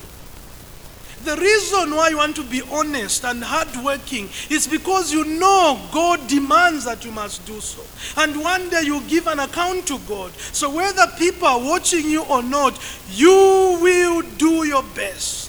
The 1.24 1.36
reason 1.36 1.96
why 1.96 2.10
you 2.10 2.18
want 2.18 2.36
to 2.38 2.44
be 2.44 2.62
honest 2.72 3.26
and 3.26 3.44
hardworking 3.44 4.30
is 4.50 4.68
because 4.68 5.12
you 5.12 5.26
know 5.26 5.78
God 5.92 6.26
demands 6.28 6.86
that 6.86 7.04
you 7.04 7.12
must 7.12 7.46
do 7.46 7.60
so. 7.60 7.84
And 8.22 8.42
one 8.42 8.70
day 8.70 8.84
you 8.84 9.02
give 9.10 9.28
an 9.28 9.40
account 9.40 9.88
to 9.88 10.00
God. 10.08 10.32
So 10.54 10.74
whether 10.74 11.06
people 11.18 11.48
are 11.48 11.60
watching 11.60 12.06
you 12.06 12.24
or 12.24 12.44
not, 12.44 12.80
you 13.10 13.78
will 13.82 14.22
do 14.38 14.66
your 14.66 14.84
best. 14.96 15.48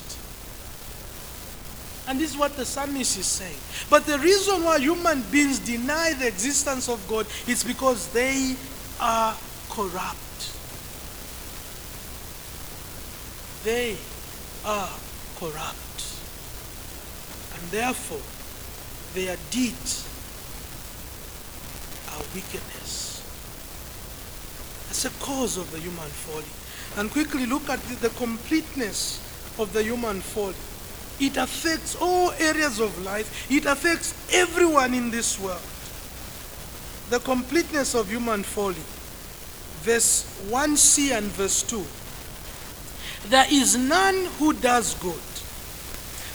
And 2.09 2.19
this 2.19 2.31
is 2.31 2.39
what 2.39 2.57
the 2.57 2.65
psalmist 2.65 3.19
is 3.19 3.27
saying. 3.27 3.59
But 3.91 4.07
the 4.07 4.19
reason 4.19 4.65
why 4.65 4.79
human 4.79 5.23
beings 5.31 5.59
deny 5.59 6.15
the 6.15 6.27
existence 6.27 6.89
of 6.89 7.07
God 7.07 7.27
is 7.47 7.63
because 7.63 8.11
they 8.13 8.57
are 8.99 9.37
corrupt. 9.69 10.17
They 13.69 13.99
are 14.65 14.89
corrupt. 15.37 16.01
And 17.53 17.63
therefore, 17.71 18.25
their 19.13 19.37
deeds 19.51 20.09
are 22.09 22.23
wickedness. 22.35 23.21
That's 24.87 25.05
a 25.05 25.11
cause 25.23 25.59
of 25.59 25.71
the 25.71 25.81
human 25.81 26.09
folly. 26.09 26.49
And 26.97 27.11
quickly 27.11 27.45
look 27.45 27.69
at 27.69 27.79
the, 27.83 28.09
the 28.09 28.15
completeness 28.17 29.21
of 29.59 29.75
the 29.75 29.83
human 29.83 30.23
folly. 30.23 30.57
It 31.21 31.37
affects 31.37 31.95
all 32.01 32.31
areas 32.39 32.81
of 32.81 32.99
life. 33.05 33.51
It 33.51 33.67
affects 33.67 34.15
everyone 34.33 34.95
in 34.95 35.11
this 35.11 35.39
world. 35.39 35.61
The 37.11 37.21
completeness 37.21 37.95
of 37.95 38.09
human 38.09 38.45
folly. 38.45 38.81
Verse 39.85 40.25
1c 40.49 41.15
and 41.15 41.27
verse 41.27 41.63
2. 41.65 41.85
There 43.27 43.47
is 43.51 43.77
none 43.77 44.27
who 44.39 44.53
does 44.53 44.95
good. 44.95 45.21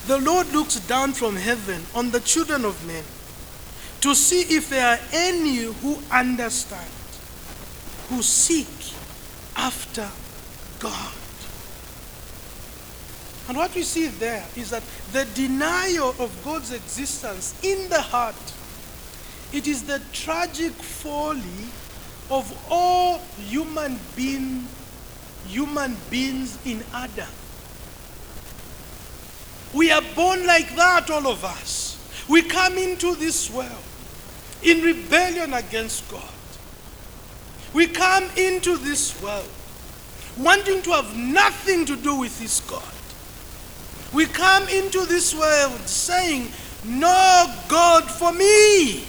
The 0.08 0.20
Lord 0.20 0.52
looks 0.52 0.80
down 0.82 1.14
from 1.14 1.36
heaven 1.36 1.82
on 1.96 2.12
the 2.12 2.20
children 2.20 2.66
of 2.66 2.86
men 2.86 3.04
to 4.02 4.14
see 4.14 4.42
if 4.42 4.70
there 4.70 4.86
are 4.86 5.00
any 5.14 5.64
who 5.64 5.98
understand, 6.12 6.92
who 8.10 8.22
seek 8.22 8.68
after 9.56 10.10
God. 10.80 11.14
And 13.48 13.58
what 13.58 13.74
we 13.76 13.84
see 13.84 14.08
there 14.08 14.44
is 14.56 14.70
that 14.72 14.84
the 15.12 15.26
denial 15.36 16.16
of 16.20 16.32
God's 16.44 16.72
existence 16.72 17.56
in 17.64 17.90
the 17.90 18.02
heart, 18.02 18.36
it 19.52 19.68
is 19.68 19.84
the 19.84 20.02
tragic 20.12 20.72
folly 20.74 21.42
of 22.30 22.52
all 22.70 23.20
human 23.38 24.00
being, 24.16 24.68
human 25.48 25.98
beings 26.10 26.58
in 26.66 26.84
Adam. 26.94 27.30
We 29.74 29.92
are 29.92 30.04
born 30.16 30.46
like 30.46 30.76
that, 30.76 31.10
all 31.10 31.28
of 31.28 31.44
us. 31.44 31.98
We 32.30 32.44
come 32.44 32.78
into 32.78 33.16
this 33.16 33.50
world 33.50 33.72
in 34.62 34.82
rebellion 34.82 35.54
against 35.54 36.10
God. 36.10 36.30
We 37.74 37.88
come 37.88 38.24
into 38.38 38.78
this 38.78 39.20
world 39.22 39.50
wanting 40.38 40.82
to 40.84 40.92
have 40.92 41.16
nothing 41.18 41.86
to 41.86 41.96
do 41.96 42.16
with 42.16 42.40
this 42.40 42.60
God. 42.62 42.84
We 44.14 44.28
come 44.28 44.68
into 44.70 45.06
this 45.06 45.36
world 45.36 45.80
saying, 45.88 46.50
No 46.86 47.54
God 47.68 48.04
for 48.10 48.32
me. 48.32 49.04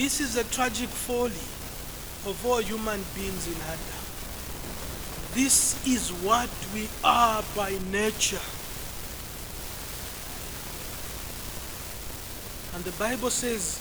This 0.00 0.18
is 0.22 0.36
a 0.36 0.44
tragic 0.44 0.88
folly 0.88 1.44
of 2.24 2.42
all 2.46 2.62
human 2.62 3.04
beings 3.14 3.46
in 3.46 3.56
Adam. 3.68 4.00
This 5.34 5.76
is 5.86 6.08
what 6.24 6.48
we 6.72 6.88
are 7.04 7.44
by 7.54 7.76
nature. 7.92 8.40
And 12.74 12.82
the 12.82 12.96
Bible 12.98 13.28
says 13.28 13.76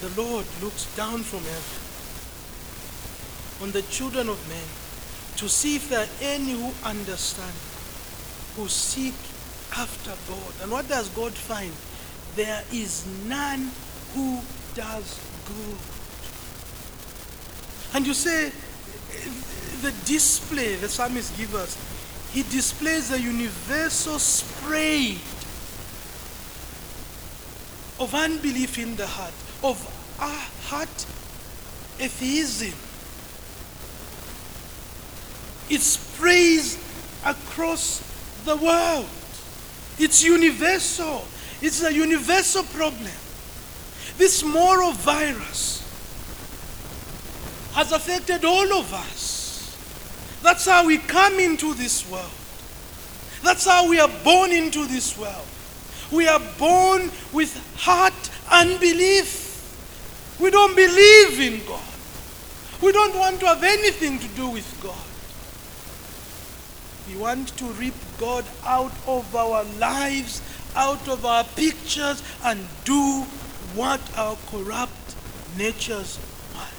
the 0.00 0.20
Lord 0.20 0.44
looks 0.60 0.92
down 0.96 1.22
from 1.22 1.46
heaven 1.46 1.78
on 3.62 3.70
the 3.70 3.82
children 3.88 4.28
of 4.28 4.48
men 4.48 4.66
to 5.36 5.48
see 5.48 5.76
if 5.76 5.88
there 5.88 6.00
are 6.00 6.08
any 6.22 6.54
who 6.54 6.72
understand, 6.82 7.54
who 8.56 8.66
seek 8.66 9.14
after 9.78 10.10
God. 10.26 10.54
And 10.60 10.72
what 10.72 10.88
does 10.88 11.08
God 11.10 11.34
find? 11.34 11.70
There 12.34 12.64
is 12.72 13.06
none 13.28 13.70
who 14.12 14.40
does 14.74 15.25
good. 15.46 15.76
And 17.94 18.06
you 18.06 18.14
say, 18.14 18.48
eh, 18.48 18.52
the 19.82 19.92
display 20.04 20.74
the 20.76 20.88
psalmist 20.88 21.36
gives 21.36 21.54
us, 21.54 22.32
he 22.32 22.42
displays 22.42 23.12
a 23.12 23.20
universal 23.20 24.18
spray 24.18 25.18
of 27.98 28.14
unbelief 28.14 28.78
in 28.78 28.96
the 28.96 29.06
heart, 29.06 29.32
of 29.62 29.80
a 30.20 30.28
heart 30.68 31.06
atheism 31.98 32.74
it 35.68 35.80
sprays 35.80 36.78
across 37.24 38.00
the 38.44 38.56
world. 38.56 39.08
It's 39.98 40.22
universal. 40.22 41.24
It's 41.60 41.82
a 41.82 41.92
universal 41.92 42.62
problem. 42.64 43.10
This 44.18 44.42
moral 44.42 44.92
virus 44.92 45.82
has 47.74 47.92
affected 47.92 48.44
all 48.44 48.72
of 48.72 48.92
us. 48.94 49.36
That's 50.42 50.66
how 50.66 50.86
we 50.86 50.98
come 50.98 51.38
into 51.38 51.74
this 51.74 52.08
world. 52.10 52.30
That's 53.42 53.66
how 53.66 53.88
we 53.88 54.00
are 54.00 54.10
born 54.24 54.52
into 54.52 54.86
this 54.86 55.18
world. 55.18 55.46
We 56.10 56.26
are 56.28 56.40
born 56.58 57.10
with 57.32 57.54
heart 57.76 58.30
unbelief. 58.50 59.44
We 60.40 60.50
don't 60.50 60.74
believe 60.74 61.40
in 61.40 61.66
God. 61.66 61.80
We 62.82 62.92
don't 62.92 63.16
want 63.16 63.40
to 63.40 63.46
have 63.46 63.62
anything 63.62 64.18
to 64.18 64.28
do 64.28 64.48
with 64.48 64.66
God. 64.82 64.94
We 67.08 67.20
want 67.20 67.56
to 67.58 67.64
rip 67.72 67.94
God 68.18 68.44
out 68.64 68.92
of 69.06 69.34
our 69.34 69.64
lives, 69.78 70.42
out 70.74 71.08
of 71.08 71.24
our 71.24 71.44
pictures, 71.44 72.22
and 72.44 72.66
do 72.84 73.24
what 73.76 74.00
our 74.16 74.36
corrupt 74.46 75.14
natures 75.58 76.18
want. 76.54 76.72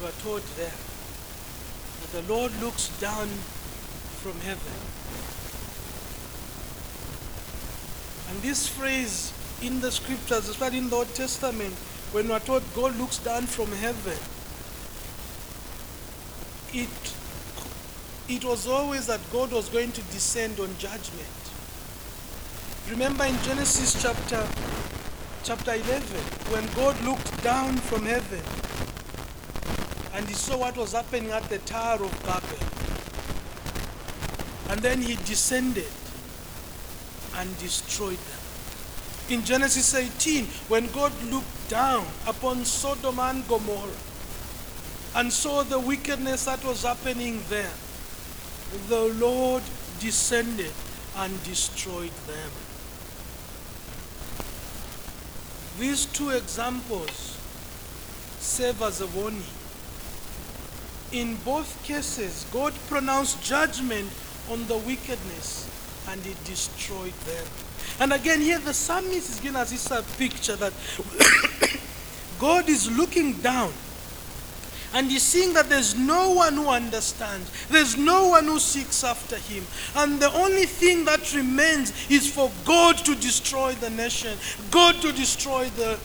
We 0.00 0.08
are 0.08 0.22
told 0.22 0.42
there 0.56 0.72
that 2.00 2.12
the 2.12 2.32
Lord 2.32 2.50
looks 2.62 2.88
down 2.98 3.28
from 4.22 4.40
heaven. 4.40 4.72
And 8.30 8.40
this 8.40 8.66
phrase 8.66 9.34
in 9.60 9.82
the 9.82 9.92
scriptures, 9.92 10.48
especially 10.48 10.78
in 10.78 10.88
the 10.88 10.96
Old 10.96 11.14
Testament, 11.14 11.74
when 12.12 12.28
we 12.28 12.32
are 12.32 12.40
told 12.40 12.62
God 12.74 12.96
looks 12.96 13.18
down 13.18 13.42
from 13.42 13.70
heaven, 13.70 14.16
it, 16.72 17.14
it 18.30 18.44
was 18.48 18.66
always 18.66 19.06
that 19.08 19.20
God 19.30 19.52
was 19.52 19.68
going 19.68 19.92
to 19.92 20.00
descend 20.04 20.58
on 20.58 20.74
judgment. 20.78 21.41
Remember 22.92 23.24
in 23.24 23.38
Genesis 23.42 24.02
chapter, 24.02 24.46
chapter 25.44 25.72
11, 25.72 26.02
when 26.52 26.66
God 26.74 27.00
looked 27.00 27.42
down 27.42 27.74
from 27.78 28.04
heaven 28.04 28.42
and 30.12 30.28
he 30.28 30.34
saw 30.34 30.58
what 30.58 30.76
was 30.76 30.92
happening 30.92 31.30
at 31.30 31.42
the 31.44 31.56
Tower 31.60 32.04
of 32.04 32.12
Babel. 32.22 32.58
And 34.70 34.82
then 34.82 35.00
he 35.00 35.14
descended 35.24 35.88
and 37.36 37.58
destroyed 37.60 38.18
them. 38.18 39.38
In 39.38 39.42
Genesis 39.46 39.94
18, 39.94 40.44
when 40.68 40.86
God 40.88 41.14
looked 41.30 41.70
down 41.70 42.04
upon 42.26 42.66
Sodom 42.66 43.18
and 43.20 43.48
Gomorrah, 43.48 43.88
and 45.14 45.32
saw 45.32 45.62
the 45.62 45.80
wickedness 45.80 46.44
that 46.44 46.62
was 46.62 46.82
happening 46.82 47.40
there, 47.48 47.72
the 48.90 49.14
Lord 49.18 49.62
descended 49.98 50.72
and 51.16 51.42
destroyed 51.44 52.12
them. 52.26 52.50
These 55.82 56.06
two 56.06 56.30
examples 56.30 57.36
serve 58.38 58.82
as 58.82 59.00
a 59.00 59.08
warning. 59.08 59.42
In 61.10 61.34
both 61.44 61.82
cases, 61.82 62.46
God 62.52 62.72
pronounced 62.86 63.42
judgment 63.42 64.08
on 64.48 64.64
the 64.68 64.76
wickedness 64.76 65.68
and 66.08 66.22
he 66.22 66.36
destroyed 66.44 67.14
them. 67.26 67.44
And 67.98 68.12
again, 68.12 68.40
here 68.40 68.60
the 68.60 68.72
psalmist 68.72 69.28
is 69.28 69.40
giving 69.40 69.56
us 69.56 69.70
this 69.72 70.16
picture 70.16 70.54
that 70.54 70.72
God 72.38 72.68
is 72.68 72.88
looking 72.96 73.32
down 73.42 73.72
and 74.94 75.10
he's 75.10 75.22
seeing 75.22 75.54
that 75.54 75.68
there's 75.68 75.96
no 75.96 76.30
one 76.30 76.54
who 76.54 76.68
understands, 76.68 77.50
there's 77.68 77.96
no 77.96 78.28
one 78.28 78.44
who 78.44 78.58
seeks 78.58 79.04
after 79.04 79.36
him. 79.36 79.64
And 79.96 80.20
the 80.20 80.32
only 80.32 80.66
thing 80.66 81.04
that 81.06 81.34
remains 81.34 81.92
is 82.10 82.30
for 82.30 82.50
God 82.64 82.98
to 82.98 83.14
destroy 83.14 83.72
the 83.72 83.90
nation, 83.90 84.36
God 84.70 84.96
to 85.02 85.12
destroy 85.12 85.68
the 85.70 85.98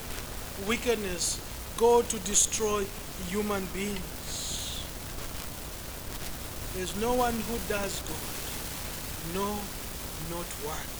wickedness, 0.66 1.40
God 1.76 2.08
to 2.08 2.18
destroy 2.20 2.84
human 3.28 3.66
beings. 3.74 4.84
There's 6.74 6.94
no 7.00 7.14
one 7.14 7.34
who 7.34 7.58
does 7.68 8.00
good. 8.02 9.34
No, 9.34 9.48
not 10.30 10.46
one. 10.64 10.98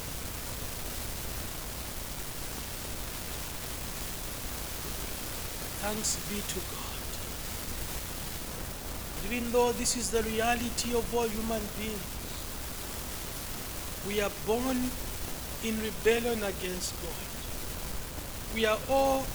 Thanks 5.81 6.17
be 6.29 6.41
to 6.41 6.61
God. 6.75 6.88
Even 9.27 9.51
though 9.53 9.73
this 9.73 9.97
is 9.97 10.11
the 10.11 10.23
reality 10.23 10.95
of 10.97 11.15
all 11.15 11.29
human 11.29 11.63
beings, 11.79 12.19
we 14.07 14.21
are 14.21 14.31
born 14.47 14.77
in 15.65 15.81
rebellion 15.81 16.43
against 16.43 16.95
God. 17.03 18.55
We 18.55 18.65
are 18.65 18.79
all 18.89 19.27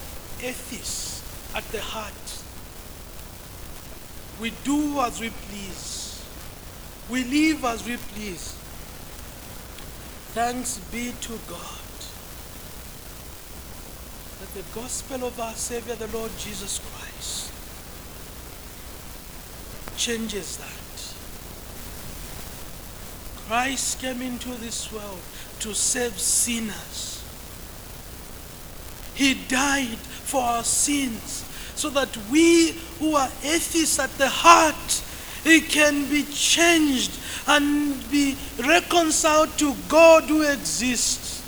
atheists 0.41 1.21
at 1.55 1.63
the 1.71 1.81
heart. 1.81 2.43
We 4.41 4.51
do 4.63 4.99
as 5.01 5.19
we 5.19 5.29
please. 5.29 6.25
We 7.09 7.23
live 7.23 7.65
as 7.65 7.85
we 7.85 7.97
please. 7.97 8.57
Thanks 10.33 10.79
be 10.91 11.13
to 11.21 11.39
God 11.47 11.83
that 14.39 14.53
the 14.55 14.63
gospel 14.73 15.25
of 15.25 15.39
our 15.39 15.53
Savior, 15.53 15.95
the 15.95 16.07
Lord 16.07 16.31
Jesus 16.37 16.79
Christ, 16.79 17.52
changes 20.03 20.57
that. 20.57 20.67
Christ 23.47 24.01
came 24.01 24.21
into 24.21 24.49
this 24.55 24.91
world 24.91 25.21
to 25.61 25.73
save 25.73 26.19
sinners. 26.19 27.23
He 29.15 29.35
died 29.47 29.97
for 30.27 30.41
our 30.41 30.63
sins 30.65 31.45
so 31.75 31.89
that 31.91 32.17
we 32.29 32.73
who 32.99 33.15
are 33.15 33.29
atheists 33.43 33.97
at 33.97 34.09
the 34.17 34.27
heart 34.27 35.03
he 35.45 35.61
can 35.61 36.09
be 36.09 36.23
changed 36.23 37.17
and 37.47 37.95
be 38.11 38.35
reconciled 38.59 39.57
to 39.57 39.73
God 39.87 40.25
who 40.25 40.41
exists. 40.41 41.39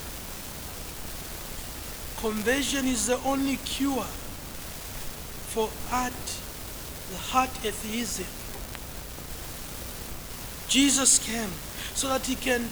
Conversion 2.21 2.85
is 2.87 3.07
the 3.07 3.19
only 3.25 3.57
cure 3.57 4.07
for 5.51 5.69
heart, 5.89 6.13
the 7.11 7.17
heart 7.17 7.51
atheism. 7.65 8.44
Jesus 10.67 11.19
came 11.19 11.51
so 11.93 12.09
that 12.09 12.25
he 12.25 12.35
can 12.35 12.67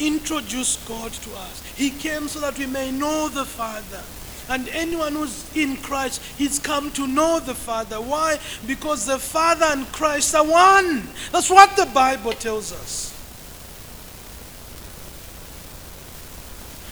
introduce 0.00 0.76
God 0.86 1.12
to 1.12 1.30
us. 1.34 1.62
He 1.76 1.90
came 1.90 2.28
so 2.28 2.40
that 2.40 2.58
we 2.58 2.66
may 2.66 2.90
know 2.90 3.28
the 3.28 3.44
Father. 3.44 4.02
And 4.50 4.68
anyone 4.70 5.12
who's 5.12 5.54
in 5.54 5.76
Christ, 5.76 6.22
he's 6.38 6.58
come 6.58 6.90
to 6.92 7.06
know 7.06 7.38
the 7.38 7.54
Father. 7.54 7.96
Why? 7.96 8.38
Because 8.66 9.04
the 9.04 9.18
Father 9.18 9.66
and 9.68 9.86
Christ 9.92 10.34
are 10.34 10.44
one. 10.44 11.06
That's 11.32 11.50
what 11.50 11.76
the 11.76 11.86
Bible 11.86 12.32
tells 12.32 12.72
us. 12.72 13.14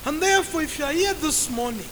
And 0.04 0.22
therefore, 0.22 0.62
if 0.62 0.78
you 0.78 0.84
are 0.84 0.92
here 0.92 1.14
this 1.14 1.50
morning 1.50 1.88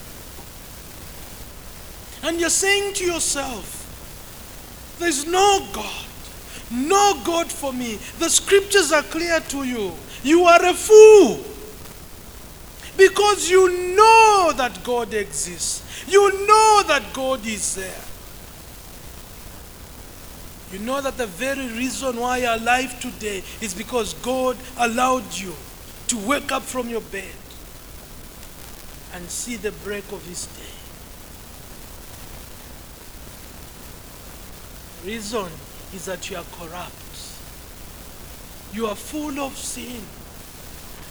and 2.22 2.38
you're 2.38 2.48
saying 2.48 2.94
to 2.94 3.04
yourself, 3.04 3.80
there's 5.00 5.26
no 5.26 5.66
God, 5.72 6.03
no 6.70 7.20
God 7.24 7.50
for 7.50 7.72
me, 7.72 7.96
the 8.18 8.28
scriptures 8.28 8.92
are 8.92 9.02
clear 9.02 9.40
to 9.40 9.64
you. 9.64 9.92
You 10.22 10.44
are 10.44 10.64
a 10.64 10.74
fool. 10.74 11.44
Because 12.96 13.50
you 13.50 13.94
know 13.96 14.52
that 14.56 14.82
God 14.84 15.12
exists. 15.14 16.04
You 16.08 16.46
know 16.46 16.82
that 16.86 17.12
God 17.12 17.44
is 17.46 17.74
there. 17.74 18.04
You 20.72 20.84
know 20.84 21.00
that 21.00 21.16
the 21.16 21.26
very 21.26 21.68
reason 21.68 22.16
why 22.16 22.38
you're 22.38 22.54
alive 22.54 22.98
today 23.00 23.42
is 23.60 23.74
because 23.74 24.14
God 24.14 24.56
allowed 24.78 25.32
you 25.34 25.54
to 26.08 26.18
wake 26.18 26.50
up 26.50 26.62
from 26.62 26.88
your 26.88 27.00
bed 27.00 27.34
and 29.12 29.28
see 29.30 29.56
the 29.56 29.70
break 29.70 30.10
of 30.10 30.24
his 30.26 30.46
day. 30.46 30.74
Reason 35.08 35.48
is 35.94 36.06
that 36.06 36.30
you 36.30 36.36
are 36.36 36.44
corrupt. 36.52 36.92
You 38.72 38.86
are 38.86 38.96
full 38.96 39.38
of 39.38 39.56
sin. 39.56 40.02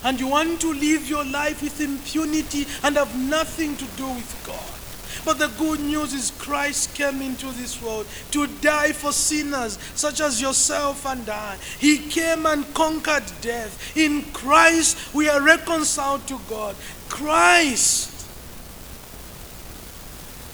And 0.03 0.19
you 0.19 0.27
want 0.27 0.59
to 0.61 0.73
live 0.73 1.09
your 1.09 1.23
life 1.23 1.61
with 1.61 1.79
impunity 1.79 2.67
and 2.83 2.97
have 2.97 3.17
nothing 3.17 3.77
to 3.77 3.85
do 3.95 4.07
with 4.07 4.43
God. 4.45 4.83
But 5.25 5.39
the 5.39 5.47
good 5.57 5.79
news 5.79 6.13
is 6.13 6.31
Christ 6.31 6.93
came 6.95 7.21
into 7.21 7.45
this 7.45 7.81
world 7.81 8.05
to 8.31 8.47
die 8.47 8.91
for 8.91 9.13
sinners 9.13 9.79
such 9.95 10.19
as 10.19 10.41
yourself 10.41 11.05
and 11.05 11.27
I. 11.29 11.57
He 11.79 11.99
came 11.99 12.45
and 12.45 12.71
conquered 12.73 13.23
death. 13.39 13.95
In 13.95 14.23
Christ, 14.33 15.13
we 15.13 15.29
are 15.29 15.41
reconciled 15.41 16.27
to 16.27 16.39
God. 16.49 16.75
Christ 17.07 18.09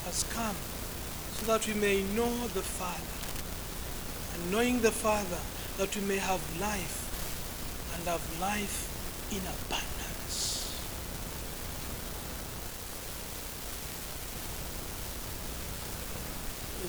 has 0.06 0.24
come 0.32 0.56
so 1.34 1.46
that 1.48 1.68
we 1.68 1.74
may 1.74 2.04
know 2.14 2.30
the 2.50 2.62
Father. 2.62 3.19
And 4.40 4.52
knowing 4.52 4.80
the 4.82 4.92
Father, 4.92 5.38
that 5.78 5.96
we 5.96 6.02
may 6.04 6.18
have 6.18 6.42
life 6.60 7.94
and 7.96 8.08
have 8.08 8.42
life 8.42 8.88
in 9.32 9.40
abundance. 9.40 10.66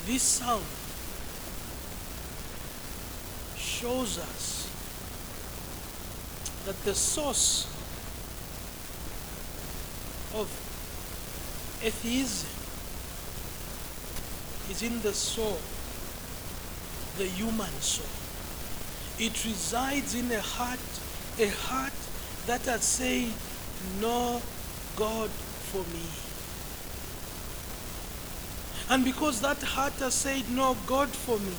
This 0.07 0.23
psalm 0.23 0.63
shows 3.57 4.17
us 4.17 4.69
that 6.65 6.83
the 6.83 6.95
source 6.95 7.67
of 10.33 10.47
atheism 11.83 12.49
is 14.69 14.81
in 14.83 15.01
the 15.01 15.13
soul, 15.13 15.59
the 17.17 17.25
human 17.25 17.71
soul. 17.79 18.05
It 19.19 19.45
resides 19.45 20.15
in 20.15 20.31
a 20.31 20.41
heart, 20.41 20.79
a 21.39 21.47
heart 21.47 21.93
that 22.47 22.61
has 22.65 22.83
said, 22.83 23.31
No 23.99 24.41
God 24.95 25.29
for 25.29 25.83
me. 25.93 26.05
And 28.89 29.05
because 29.05 29.41
that 29.41 29.61
heart 29.61 29.93
has 29.93 30.13
said, 30.13 30.49
No 30.49 30.75
God 30.87 31.09
for 31.09 31.37
me, 31.39 31.53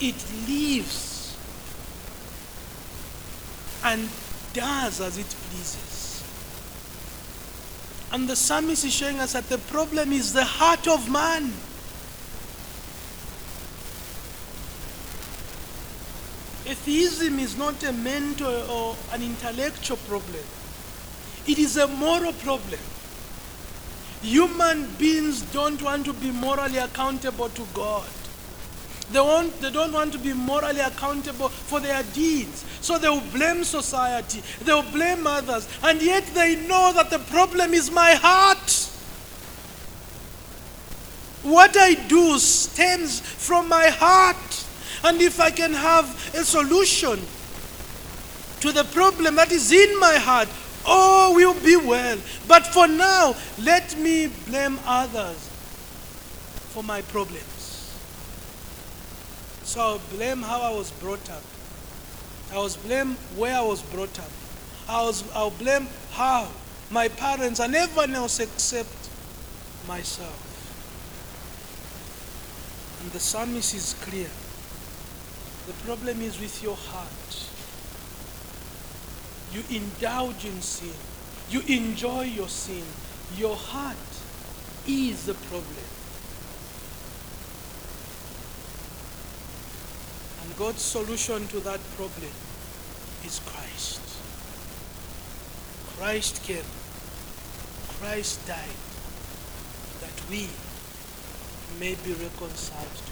it 0.00 0.16
lives 0.48 1.36
and 3.84 4.08
does 4.52 5.00
as 5.00 5.18
it 5.18 5.26
pleases. 5.50 6.24
And 8.10 8.28
the 8.28 8.36
psalmist 8.36 8.84
is 8.84 8.92
showing 8.92 9.20
us 9.20 9.34
that 9.34 9.48
the 9.48 9.58
problem 9.58 10.12
is 10.12 10.32
the 10.32 10.44
heart 10.44 10.88
of 10.88 11.10
man. 11.10 11.52
Atheism 16.68 17.38
is 17.38 17.56
not 17.56 17.82
a 17.82 17.92
mental 17.92 18.52
or 18.70 18.96
an 19.12 19.22
intellectual 19.22 19.96
problem. 20.08 20.44
It 21.46 21.58
is 21.58 21.76
a 21.76 21.88
moral 21.88 22.32
problem. 22.34 22.80
Human 24.22 24.86
beings 24.98 25.42
don't 25.52 25.80
want 25.80 26.04
to 26.06 26.12
be 26.12 26.30
morally 26.30 26.78
accountable 26.78 27.48
to 27.48 27.66
God. 27.72 28.06
They, 29.10 29.20
want, 29.20 29.58
they 29.60 29.70
don't 29.70 29.92
want 29.92 30.12
to 30.12 30.18
be 30.18 30.34
morally 30.34 30.80
accountable 30.80 31.48
for 31.48 31.80
their 31.80 32.02
deeds. 32.12 32.64
So 32.82 32.98
they 32.98 33.08
will 33.08 33.22
blame 33.32 33.64
society, 33.64 34.42
they 34.62 34.72
will 34.74 34.82
blame 34.82 35.26
others, 35.26 35.66
and 35.82 36.02
yet 36.02 36.26
they 36.34 36.56
know 36.66 36.92
that 36.94 37.08
the 37.08 37.18
problem 37.18 37.72
is 37.72 37.90
my 37.90 38.12
heart. 38.12 38.88
what 41.42 41.76
I 41.76 41.94
do 41.94 42.38
stems 42.38 43.20
from 43.20 43.68
my 43.68 43.88
heart. 43.88 44.64
And 45.04 45.20
if 45.20 45.40
I 45.40 45.50
can 45.50 45.72
have 45.72 46.06
a 46.34 46.44
solution 46.44 47.20
to 48.60 48.72
the 48.72 48.84
problem 48.84 49.36
that 49.36 49.52
is 49.52 49.72
in 49.72 49.98
my 50.00 50.14
heart, 50.14 50.48
oh, 50.86 51.18
all 51.28 51.34
will 51.34 51.54
be 51.54 51.76
well. 51.76 52.18
But 52.46 52.66
for 52.66 52.88
now, 52.88 53.34
let 53.60 53.96
me 53.98 54.28
blame 54.46 54.78
others 54.86 55.36
for 56.70 56.82
my 56.82 57.02
problems. 57.02 57.94
So 59.62 59.80
I'll 59.80 60.00
blame 60.16 60.42
how 60.42 60.62
I 60.62 60.70
was 60.70 60.90
brought 60.92 61.30
up. 61.30 61.42
I 62.52 62.58
was 62.58 62.76
blame 62.76 63.16
where 63.36 63.56
I 63.56 63.62
was 63.62 63.82
brought 63.82 64.18
up. 64.18 64.30
I 64.88 65.02
was, 65.02 65.22
I'll 65.34 65.50
blame 65.50 65.86
how 66.12 66.48
my 66.90 67.08
parents 67.08 67.60
and 67.60 67.74
everyone 67.74 68.14
else 68.14 68.40
except 68.40 69.10
myself. 69.86 70.44
And 73.02 73.12
the 73.12 73.20
psalmist 73.20 73.74
is 73.74 73.94
clear. 74.00 74.30
The 75.68 75.74
problem 75.84 76.22
is 76.22 76.40
with 76.40 76.62
your 76.62 76.76
heart. 76.76 77.48
You 79.52 79.62
indulge 79.68 80.46
in 80.46 80.62
sin. 80.62 80.96
You 81.50 81.60
enjoy 81.68 82.22
your 82.22 82.48
sin. 82.48 82.84
Your 83.36 83.54
heart 83.54 83.96
is 84.86 85.26
the 85.26 85.34
problem. 85.34 85.88
And 90.42 90.56
God's 90.56 90.80
solution 90.80 91.46
to 91.48 91.60
that 91.60 91.80
problem 91.96 92.32
is 93.26 93.38
Christ. 93.44 94.00
Christ 95.98 96.42
came. 96.44 96.64
Christ 98.00 98.46
died 98.46 98.80
that 100.00 100.30
we 100.30 100.48
may 101.78 101.94
be 102.02 102.14
reconciled. 102.14 103.07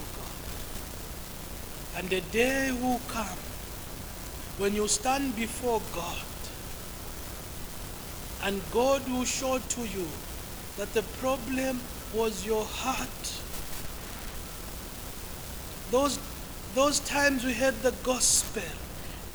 And 1.97 2.07
the 2.11 2.21
day 2.21 2.71
will 2.71 3.01
come 3.07 3.39
when 4.59 4.75
you 4.75 4.87
stand 4.87 5.35
before 5.35 5.81
God 5.95 6.27
and 8.43 8.61
God 8.71 9.01
will 9.09 9.25
show 9.25 9.57
to 9.57 9.81
you 9.81 10.05
that 10.77 10.93
the 10.93 11.01
problem 11.19 11.81
was 12.13 12.45
your 12.45 12.63
heart. 12.63 13.41
Those, 15.89 16.19
those 16.75 16.99
times 16.99 17.43
we 17.43 17.53
heard 17.53 17.81
the 17.81 17.95
gospel, 18.03 18.61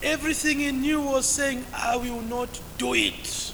everything 0.01 0.61
in 0.61 0.85
you 0.85 1.01
was 1.01 1.27
saying, 1.27 1.67
I 1.75 1.97
will 1.97 2.23
not 2.23 2.61
do 2.79 2.95
it. 2.95 3.53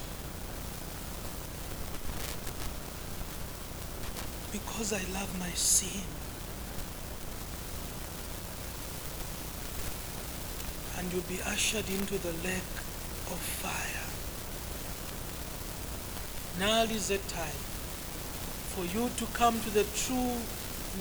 Because 4.52 4.92
I 4.92 5.00
love 5.18 5.34
my 5.40 5.50
sin. 5.50 6.17
And 10.99 11.12
you'll 11.12 11.22
be 11.22 11.40
ushered 11.46 11.88
into 11.88 12.18
the 12.18 12.32
lake 12.42 12.74
of 13.30 13.38
fire. 13.38 14.05
Now 16.59 16.82
is 16.82 17.07
the 17.07 17.18
time 17.30 17.61
for 18.74 18.84
you 18.84 19.09
to 19.16 19.24
come 19.32 19.61
to 19.61 19.70
the 19.70 19.84
true 19.94 20.34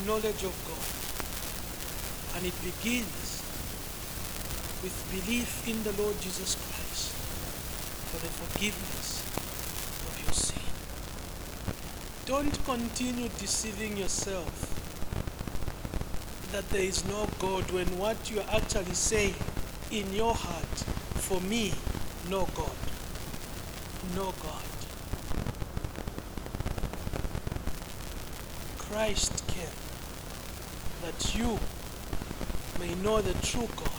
knowledge 0.05 0.43
of 0.45 0.53
God. 0.69 0.85
And 2.37 2.45
it 2.45 2.53
begins 2.61 3.41
with 4.83 4.93
belief 5.09 5.67
in 5.67 5.81
the 5.83 5.99
Lord 5.99 6.13
Jesus 6.21 6.53
Christ 6.53 7.09
for 8.13 8.21
the 8.21 8.29
forgiveness 8.29 9.25
of 10.05 10.13
your 10.23 10.33
sin. 10.33 10.61
Don't 12.27 12.53
continue 12.65 13.29
deceiving 13.39 13.97
yourself 13.97 14.77
that 16.51 16.69
there 16.69 16.83
is 16.83 17.03
no 17.05 17.27
God 17.39 17.69
when 17.71 17.87
what 17.97 18.29
you 18.29 18.39
are 18.39 18.55
actually 18.55 18.93
saying 18.93 19.33
in 19.91 20.13
your 20.13 20.33
heart, 20.33 20.77
for 21.15 21.39
me, 21.41 21.73
no 22.29 22.47
God. 22.55 22.71
No 24.15 24.33
God. 24.41 24.63
Christ 28.77 29.47
came 29.47 29.65
that 31.03 31.35
you 31.35 31.59
may 32.79 32.93
know 33.03 33.21
the 33.21 33.33
true 33.45 33.67
God, 33.75 33.89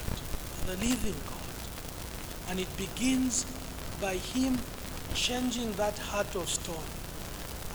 the 0.66 0.76
living 0.76 1.14
God. 1.26 1.38
And 2.50 2.60
it 2.60 2.76
begins 2.76 3.46
by 4.00 4.14
Him 4.14 4.58
changing 5.14 5.72
that 5.72 5.98
heart 5.98 6.34
of 6.36 6.48
stone 6.48 6.76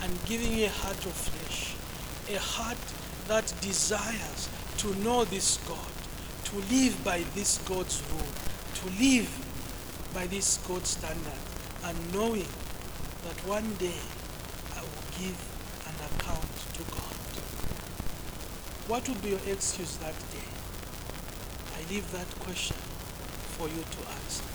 and 0.02 0.26
giving 0.26 0.58
you 0.58 0.66
a 0.66 0.70
heart 0.70 1.06
of 1.06 1.14
flesh, 1.14 1.76
a 2.30 2.40
heart 2.40 2.78
that 3.28 3.54
desires 3.62 4.50
to 4.78 4.94
know 4.96 5.24
this 5.26 5.58
God, 5.68 5.93
to 6.54 6.60
live 6.72 7.04
by 7.04 7.18
this 7.34 7.58
God's 7.66 8.04
rule, 8.12 8.30
to 8.76 8.86
live 9.04 9.30
by 10.14 10.28
this 10.28 10.58
God's 10.68 10.90
standard, 10.90 11.42
and 11.84 12.14
knowing 12.14 12.46
that 13.26 13.38
one 13.48 13.74
day 13.80 13.98
I 14.78 14.82
will 14.82 15.06
give 15.18 15.34
an 15.90 15.96
account 16.14 16.54
to 16.78 16.84
God. 16.94 17.18
What 18.88 19.10
would 19.10 19.22
be 19.24 19.30
your 19.30 19.40
excuse 19.48 19.98
that 19.98 20.14
day? 20.32 20.46
I 21.76 21.90
leave 21.90 22.12
that 22.12 22.30
question 22.40 22.78
for 23.58 23.68
you 23.68 23.82
to 23.82 24.12
answer. 24.14 24.53